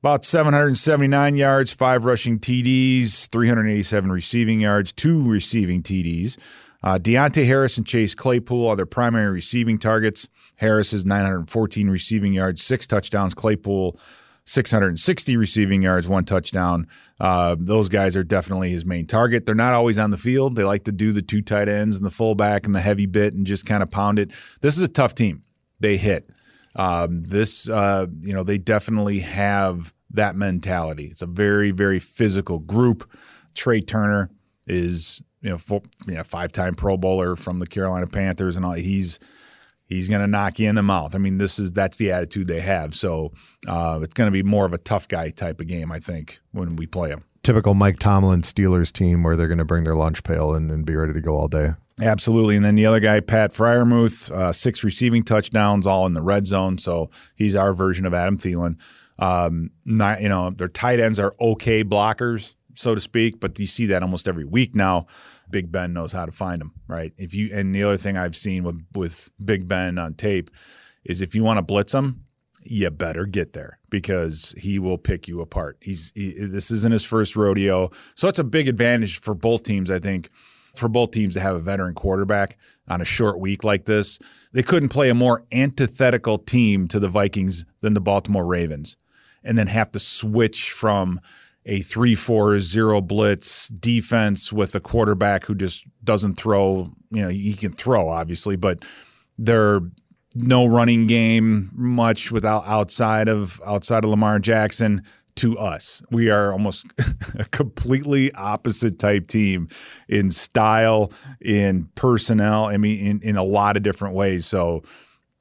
about 0.00 0.24
779 0.24 1.36
yards, 1.36 1.72
five 1.72 2.04
rushing 2.04 2.38
TDs, 2.38 3.28
387 3.30 4.12
receiving 4.12 4.60
yards, 4.60 4.92
two 4.92 5.26
receiving 5.26 5.82
TDs. 5.82 6.36
Uh, 6.82 6.98
Deontay 6.98 7.46
Harris 7.46 7.78
and 7.78 7.86
Chase 7.86 8.14
Claypool 8.14 8.68
are 8.68 8.76
their 8.76 8.84
primary 8.84 9.32
receiving 9.32 9.78
targets. 9.78 10.28
Harris 10.56 10.92
is 10.92 11.06
914 11.06 11.88
receiving 11.88 12.34
yards, 12.34 12.62
six 12.62 12.86
touchdowns. 12.86 13.32
Claypool, 13.32 13.98
660 14.44 15.36
receiving 15.38 15.80
yards, 15.80 16.06
one 16.06 16.24
touchdown. 16.24 16.86
Uh, 17.18 17.56
those 17.58 17.88
guys 17.88 18.16
are 18.16 18.24
definitely 18.24 18.68
his 18.68 18.84
main 18.84 19.06
target. 19.06 19.46
They're 19.46 19.54
not 19.54 19.72
always 19.72 19.98
on 19.98 20.10
the 20.10 20.18
field. 20.18 20.56
They 20.56 20.64
like 20.64 20.84
to 20.84 20.92
do 20.92 21.12
the 21.12 21.22
two 21.22 21.40
tight 21.40 21.70
ends 21.70 21.96
and 21.96 22.04
the 22.04 22.10
fullback 22.10 22.66
and 22.66 22.74
the 22.74 22.80
heavy 22.80 23.06
bit 23.06 23.32
and 23.32 23.46
just 23.46 23.64
kind 23.64 23.82
of 23.82 23.90
pound 23.90 24.18
it. 24.18 24.32
This 24.60 24.76
is 24.76 24.82
a 24.82 24.88
tough 24.88 25.14
team. 25.14 25.42
They 25.84 25.98
hit. 25.98 26.32
Um, 26.76 27.22
this, 27.24 27.68
uh, 27.68 28.06
you 28.22 28.32
know, 28.32 28.42
they 28.42 28.56
definitely 28.56 29.18
have 29.20 29.92
that 30.12 30.34
mentality. 30.34 31.04
It's 31.04 31.20
a 31.20 31.26
very, 31.26 31.72
very 31.72 31.98
physical 31.98 32.58
group. 32.58 33.06
Trai 33.54 33.86
Turner 33.86 34.30
is, 34.66 35.22
you 35.42 35.50
know, 35.50 35.58
you 36.06 36.14
know, 36.14 36.24
five-time 36.24 36.74
Pro 36.74 36.96
Bowler 36.96 37.36
from 37.36 37.58
the 37.58 37.66
Carolina 37.66 38.06
Panthers, 38.06 38.56
and 38.56 38.64
all. 38.64 38.72
He's 38.72 39.20
he's 39.84 40.08
going 40.08 40.22
to 40.22 40.26
knock 40.26 40.58
you 40.58 40.70
in 40.70 40.74
the 40.74 40.82
mouth. 40.82 41.14
I 41.14 41.18
mean, 41.18 41.36
this 41.36 41.58
is 41.58 41.70
that's 41.70 41.98
the 41.98 42.12
attitude 42.12 42.46
they 42.46 42.60
have. 42.60 42.94
So 42.94 43.32
uh, 43.68 44.00
it's 44.02 44.14
going 44.14 44.28
to 44.28 44.32
be 44.32 44.42
more 44.42 44.64
of 44.64 44.72
a 44.72 44.78
tough 44.78 45.06
guy 45.06 45.28
type 45.28 45.60
of 45.60 45.66
game, 45.66 45.92
I 45.92 45.98
think, 45.98 46.40
when 46.52 46.76
we 46.76 46.86
play 46.86 47.10
him. 47.10 47.24
Typical 47.44 47.74
Mike 47.74 47.98
Tomlin 47.98 48.42
Steelers 48.42 48.90
team 48.90 49.22
where 49.22 49.36
they're 49.36 49.48
going 49.48 49.58
to 49.58 49.64
bring 49.64 49.84
their 49.84 49.94
lunch 49.94 50.24
pail 50.24 50.54
and, 50.54 50.70
and 50.70 50.84
be 50.84 50.96
ready 50.96 51.12
to 51.12 51.20
go 51.20 51.36
all 51.36 51.46
day. 51.46 51.74
Absolutely. 52.02 52.56
And 52.56 52.64
then 52.64 52.74
the 52.74 52.86
other 52.86 52.98
guy, 52.98 53.20
Pat 53.20 53.52
Freiermuth, 53.52 54.30
uh, 54.30 54.52
six 54.52 54.82
receiving 54.82 55.22
touchdowns, 55.22 55.86
all 55.86 56.06
in 56.06 56.14
the 56.14 56.22
red 56.22 56.46
zone. 56.46 56.78
So 56.78 57.10
he's 57.36 57.54
our 57.54 57.72
version 57.72 58.04
of 58.06 58.14
Adam 58.14 58.36
Thielen. 58.36 58.78
Um, 59.18 59.70
not, 59.84 60.20
you 60.20 60.28
know, 60.28 60.50
their 60.50 60.68
tight 60.68 60.98
ends 60.98 61.20
are 61.20 61.34
okay 61.40 61.84
blockers, 61.84 62.56
so 62.74 62.94
to 62.94 63.00
speak, 63.00 63.38
but 63.38 63.58
you 63.60 63.66
see 63.66 63.86
that 63.86 64.02
almost 64.02 64.26
every 64.26 64.44
week 64.44 64.74
now. 64.74 65.06
Big 65.50 65.70
Ben 65.70 65.92
knows 65.92 66.12
how 66.12 66.26
to 66.26 66.32
find 66.32 66.60
them, 66.60 66.72
right? 66.88 67.12
If 67.16 67.34
you 67.34 67.50
and 67.52 67.74
the 67.74 67.84
other 67.84 67.98
thing 67.98 68.16
I've 68.16 68.34
seen 68.34 68.64
with 68.64 68.82
with 68.94 69.30
Big 69.44 69.68
Ben 69.68 69.98
on 69.98 70.14
tape 70.14 70.50
is 71.04 71.22
if 71.22 71.34
you 71.34 71.44
want 71.44 71.58
to 71.58 71.62
blitz 71.62 71.94
him, 71.94 72.23
you 72.64 72.90
better 72.90 73.26
get 73.26 73.52
there 73.52 73.78
because 73.90 74.54
he 74.58 74.78
will 74.78 74.98
pick 74.98 75.28
you 75.28 75.40
apart. 75.40 75.76
He's 75.80 76.12
he, 76.14 76.34
this 76.38 76.70
isn't 76.70 76.92
his 76.92 77.04
first 77.04 77.36
rodeo, 77.36 77.90
so 78.14 78.28
it's 78.28 78.38
a 78.38 78.44
big 78.44 78.68
advantage 78.68 79.20
for 79.20 79.34
both 79.34 79.62
teams. 79.62 79.90
I 79.90 79.98
think 79.98 80.30
for 80.74 80.88
both 80.88 81.12
teams 81.12 81.34
to 81.34 81.40
have 81.40 81.54
a 81.54 81.60
veteran 81.60 81.94
quarterback 81.94 82.56
on 82.88 83.00
a 83.00 83.04
short 83.04 83.38
week 83.38 83.64
like 83.64 83.84
this. 83.84 84.18
They 84.52 84.62
couldn't 84.62 84.88
play 84.88 85.08
a 85.08 85.14
more 85.14 85.44
antithetical 85.52 86.38
team 86.38 86.88
to 86.88 86.98
the 86.98 87.08
Vikings 87.08 87.64
than 87.80 87.94
the 87.94 88.00
Baltimore 88.00 88.44
Ravens, 88.44 88.96
and 89.42 89.56
then 89.56 89.68
have 89.68 89.92
to 89.92 90.00
switch 90.00 90.72
from 90.72 91.20
a 91.66 91.80
3 91.80 92.14
4 92.14 92.60
0 92.60 93.00
blitz 93.00 93.68
defense 93.68 94.52
with 94.52 94.74
a 94.74 94.80
quarterback 94.80 95.44
who 95.44 95.54
just 95.54 95.86
doesn't 96.02 96.34
throw. 96.34 96.90
You 97.10 97.22
know, 97.22 97.28
he 97.28 97.54
can 97.54 97.72
throw, 97.72 98.08
obviously, 98.08 98.56
but 98.56 98.84
they're 99.38 99.80
no 100.34 100.66
running 100.66 101.06
game 101.06 101.70
much 101.74 102.32
without 102.32 102.66
outside 102.66 103.28
of 103.28 103.60
outside 103.64 104.04
of 104.04 104.10
Lamar 104.10 104.38
Jackson 104.38 105.02
to 105.36 105.58
us. 105.58 106.02
We 106.10 106.30
are 106.30 106.52
almost 106.52 106.86
a 107.38 107.44
completely 107.46 108.32
opposite 108.34 108.98
type 108.98 109.26
team 109.26 109.68
in 110.08 110.30
style, 110.30 111.12
in 111.40 111.88
personnel, 111.94 112.66
I 112.66 112.76
mean 112.76 113.06
in, 113.06 113.20
in 113.22 113.36
a 113.36 113.44
lot 113.44 113.76
of 113.76 113.82
different 113.82 114.14
ways. 114.14 114.46
So 114.46 114.82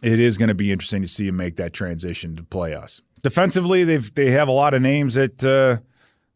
it 0.03 0.19
is 0.19 0.37
going 0.37 0.49
to 0.49 0.55
be 0.55 0.71
interesting 0.71 1.01
to 1.01 1.07
see 1.07 1.27
him 1.27 1.37
make 1.37 1.55
that 1.55 1.73
transition 1.73 2.35
to 2.35 2.43
play 2.43 2.73
us. 2.73 3.01
Defensively, 3.23 3.83
they've 3.83 4.13
they 4.13 4.31
have 4.31 4.47
a 4.47 4.51
lot 4.51 4.73
of 4.73 4.81
names 4.81 5.15
that 5.15 5.43
uh, 5.43 5.81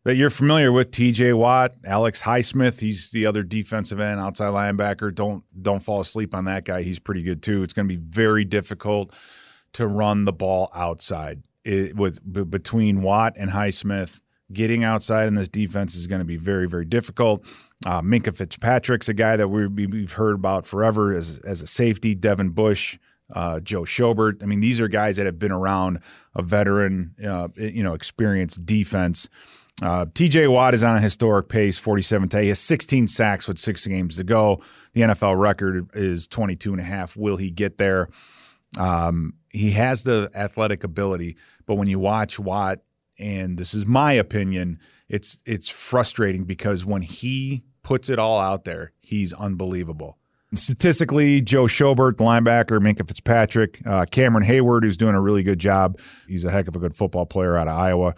that 0.08 0.16
you're 0.16 0.30
familiar 0.30 0.72
with. 0.72 0.92
T.J. 0.92 1.34
Watt, 1.34 1.74
Alex 1.84 2.22
Highsmith. 2.22 2.80
He's 2.80 3.12
the 3.12 3.26
other 3.26 3.44
defensive 3.44 4.00
end, 4.00 4.22
outside 4.22 4.54
linebacker. 4.54 5.14
Don't 5.14 5.44
don't 5.62 5.84
fall 5.84 6.00
asleep 6.00 6.34
on 6.34 6.46
that 6.46 6.64
guy. 6.64 6.82
He's 6.82 6.98
pretty 6.98 7.24
good 7.24 7.44
too. 7.44 7.62
It's 7.62 7.74
going 7.74 7.90
to 7.90 7.94
be 7.94 8.02
very 8.02 8.46
difficult 8.46 9.14
to 9.74 9.86
run 9.86 10.24
the 10.24 10.32
ball 10.32 10.72
outside 10.74 11.44
it, 11.66 11.98
with 11.98 12.22
b- 12.32 12.46
between 12.46 13.02
Watt 13.02 13.34
and 13.36 13.52
Highsmith. 13.52 14.22
Getting 14.54 14.86
outside 14.86 15.28
in 15.28 15.34
this 15.34 15.50
defense 15.50 15.94
is 15.94 16.08
going 16.08 16.20
to 16.20 16.26
be 16.26 16.38
very 16.38 16.70
very 16.70 16.86
difficult. 16.86 17.44
Uh, 17.86 18.02
Minkah 18.02 18.34
Fitzpatrick's 18.34 19.10
a 19.10 19.14
guy 19.14 19.36
that 19.36 19.50
we, 19.50 19.68
we've 19.68 20.14
heard 20.14 20.36
about 20.36 20.66
forever 20.66 21.12
as 21.12 21.40
as 21.40 21.62
a 21.62 21.68
safety. 21.68 22.16
Devin 22.16 22.52
Bush. 22.52 22.98
Uh, 23.30 23.60
Joe 23.60 23.82
Schobert. 23.82 24.42
I 24.42 24.46
mean, 24.46 24.62
these 24.62 24.80
are 24.80 24.88
guys 24.88 25.18
that 25.18 25.26
have 25.26 25.38
been 25.38 25.52
around 25.52 26.00
a 26.34 26.42
veteran, 26.42 27.14
uh, 27.22 27.50
you 27.58 27.84
know, 27.84 27.92
experienced 27.92 28.66
defense. 28.66 29.28
Uh, 29.82 30.06
TJ 30.06 30.52
Watt 30.52 30.74
is 30.74 30.84
on 30.84 30.98
a 30.98 31.00
historic 31.00 31.50
pace, 31.50 31.78
47 31.78 32.30
today. 32.30 32.44
He 32.44 32.48
has 32.50 32.60
16 32.60 33.08
sacks 33.08 33.48
with 33.48 33.60
six 33.60 33.86
games 33.86 34.18
to 34.18 34.24
go. 34.24 34.62
The 34.94 35.02
NFL 35.02 35.40
record 35.40 35.90
is 35.94 36.28
22 36.28 36.72
and 36.72 36.82
a 36.82 36.84
half. 36.84 37.16
Will 37.16 37.38
he 37.38 37.52
get 37.52 37.78
there? 37.78 38.10
Um, 38.80 39.34
he 39.52 39.72
has 39.72 40.04
the 40.04 40.30
athletic 40.34 40.84
ability, 40.84 41.38
but 41.66 41.76
when 41.76 41.88
you 41.88 42.00
watch 42.00 42.40
Watt, 42.40 42.80
and 43.20 43.58
this 43.58 43.74
is 43.74 43.86
my 43.86 44.14
opinion, 44.14 44.80
it's 45.10 45.42
it's 45.46 45.70
frustrating 45.70 46.44
because 46.44 46.86
when 46.86 47.02
he 47.02 47.64
puts 47.82 48.10
it 48.10 48.20
all 48.20 48.40
out 48.40 48.66
there, 48.66 48.92
he's 49.00 49.34
unbelievable. 49.34 50.18
Statistically, 50.54 51.42
Joe 51.42 51.64
Schobert, 51.66 52.18
the 52.18 52.24
linebacker, 52.24 52.80
Minkah 52.80 53.08
Fitzpatrick, 53.08 53.82
uh, 53.86 54.06
Cameron 54.10 54.46
Heyward, 54.46 54.84
who's 54.84 54.98
doing 54.98 55.16
a 55.16 55.22
really 55.22 55.44
good 55.44 55.60
job. 55.60 56.00
He's 56.28 56.46
a 56.46 56.52
heck 56.52 56.68
of 56.68 56.76
a 56.76 56.80
good 56.80 56.96
football 56.96 57.26
player 57.26 57.58
out 57.58 57.68
of 57.68 57.78
Iowa. 57.78 58.14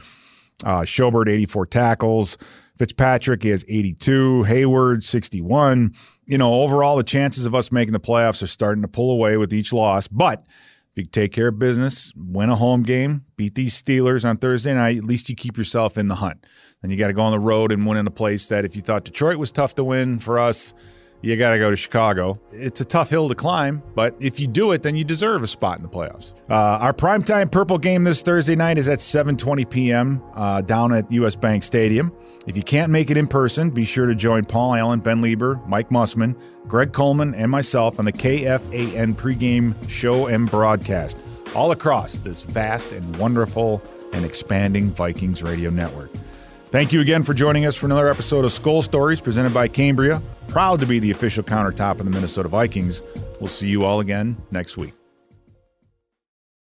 Uh, 0.65 0.81
Schobert, 0.81 1.29
84 1.29 1.65
tackles. 1.67 2.37
Fitzpatrick 2.77 3.43
is 3.45 3.65
82. 3.67 4.45
Heyward, 4.47 5.03
61. 5.03 5.93
You 6.27 6.37
know, 6.37 6.61
overall, 6.61 6.95
the 6.95 7.03
chances 7.03 7.45
of 7.45 7.53
us 7.53 7.71
making 7.71 7.93
the 7.93 7.99
playoffs 7.99 8.41
are 8.41 8.47
starting 8.47 8.81
to 8.81 8.87
pull 8.87 9.11
away 9.11 9.35
with 9.37 9.53
each 9.53 9.73
loss. 9.73 10.07
But 10.07 10.45
if 10.91 10.97
you 10.97 11.05
take 11.05 11.33
care 11.33 11.49
of 11.49 11.59
business, 11.59 12.13
win 12.15 12.49
a 12.49 12.55
home 12.55 12.83
game, 12.83 13.25
beat 13.35 13.55
these 13.55 13.79
Steelers 13.81 14.27
on 14.27 14.37
Thursday 14.37 14.73
night, 14.73 14.97
at 14.97 15.03
least 15.03 15.29
you 15.29 15.35
keep 15.35 15.57
yourself 15.57 15.97
in 15.97 16.07
the 16.07 16.15
hunt. 16.15 16.45
Then 16.81 16.91
you 16.91 16.97
got 16.97 17.07
to 17.07 17.13
go 17.13 17.21
on 17.21 17.31
the 17.31 17.39
road 17.39 17.71
and 17.71 17.85
win 17.85 17.97
in 17.97 18.07
a 18.07 18.11
place 18.11 18.47
that 18.47 18.63
if 18.63 18.75
you 18.75 18.81
thought 18.81 19.03
Detroit 19.03 19.37
was 19.37 19.51
tough 19.51 19.75
to 19.75 19.83
win 19.83 20.19
for 20.19 20.39
us, 20.39 20.73
you 21.21 21.35
got 21.37 21.51
to 21.51 21.59
go 21.59 21.69
to 21.69 21.75
Chicago. 21.75 22.39
It's 22.51 22.81
a 22.81 22.85
tough 22.85 23.09
hill 23.09 23.29
to 23.29 23.35
climb, 23.35 23.83
but 23.95 24.15
if 24.19 24.39
you 24.39 24.47
do 24.47 24.71
it, 24.71 24.83
then 24.83 24.95
you 24.95 25.03
deserve 25.03 25.43
a 25.43 25.47
spot 25.47 25.77
in 25.77 25.83
the 25.83 25.89
playoffs. 25.89 26.33
Uh, 26.49 26.79
our 26.81 26.93
primetime 26.93 27.51
purple 27.51 27.77
game 27.77 28.03
this 28.03 28.21
Thursday 28.21 28.55
night 28.55 28.77
is 28.77 28.87
at 28.87 28.99
7:20 28.99 29.69
p.m. 29.69 30.23
Uh, 30.33 30.61
down 30.61 30.93
at 30.93 31.11
US 31.11 31.35
Bank 31.35 31.63
Stadium. 31.63 32.11
If 32.47 32.55
you 32.55 32.63
can't 32.63 32.91
make 32.91 33.11
it 33.11 33.17
in 33.17 33.27
person, 33.27 33.69
be 33.69 33.85
sure 33.85 34.07
to 34.07 34.15
join 34.15 34.45
Paul 34.45 34.73
Allen, 34.73 35.01
Ben 35.01 35.21
Leber, 35.21 35.65
Mike 35.67 35.89
Mussman, 35.89 36.35
Greg 36.67 36.93
Coleman, 36.93 37.35
and 37.35 37.51
myself 37.51 37.99
on 37.99 38.05
the 38.05 38.13
KFAN 38.13 39.15
pregame 39.15 39.75
show 39.89 40.27
and 40.27 40.49
broadcast 40.49 41.19
all 41.55 41.71
across 41.71 42.19
this 42.19 42.43
vast 42.43 42.91
and 42.91 43.17
wonderful 43.17 43.81
and 44.13 44.25
expanding 44.25 44.89
Vikings 44.91 45.43
radio 45.43 45.69
network. 45.69 46.11
Thank 46.71 46.93
you 46.93 47.01
again 47.01 47.23
for 47.23 47.33
joining 47.33 47.65
us 47.65 47.75
for 47.75 47.87
another 47.87 48.11
episode 48.11 48.45
of 48.45 48.51
Skull 48.51 48.83
Stories 48.83 49.19
presented 49.19 49.55
by 49.55 49.67
Cambria. 49.67 50.21
Proud 50.49 50.79
to 50.81 50.85
be 50.85 50.99
the 50.99 51.09
official 51.09 51.43
countertop 51.43 51.99
of 51.99 52.05
the 52.05 52.11
Minnesota 52.11 52.47
Vikings. 52.47 53.01
We'll 53.39 53.47
see 53.47 53.67
you 53.67 53.85
all 53.85 54.01
again 54.01 54.37
next 54.51 54.77
week. 54.77 54.93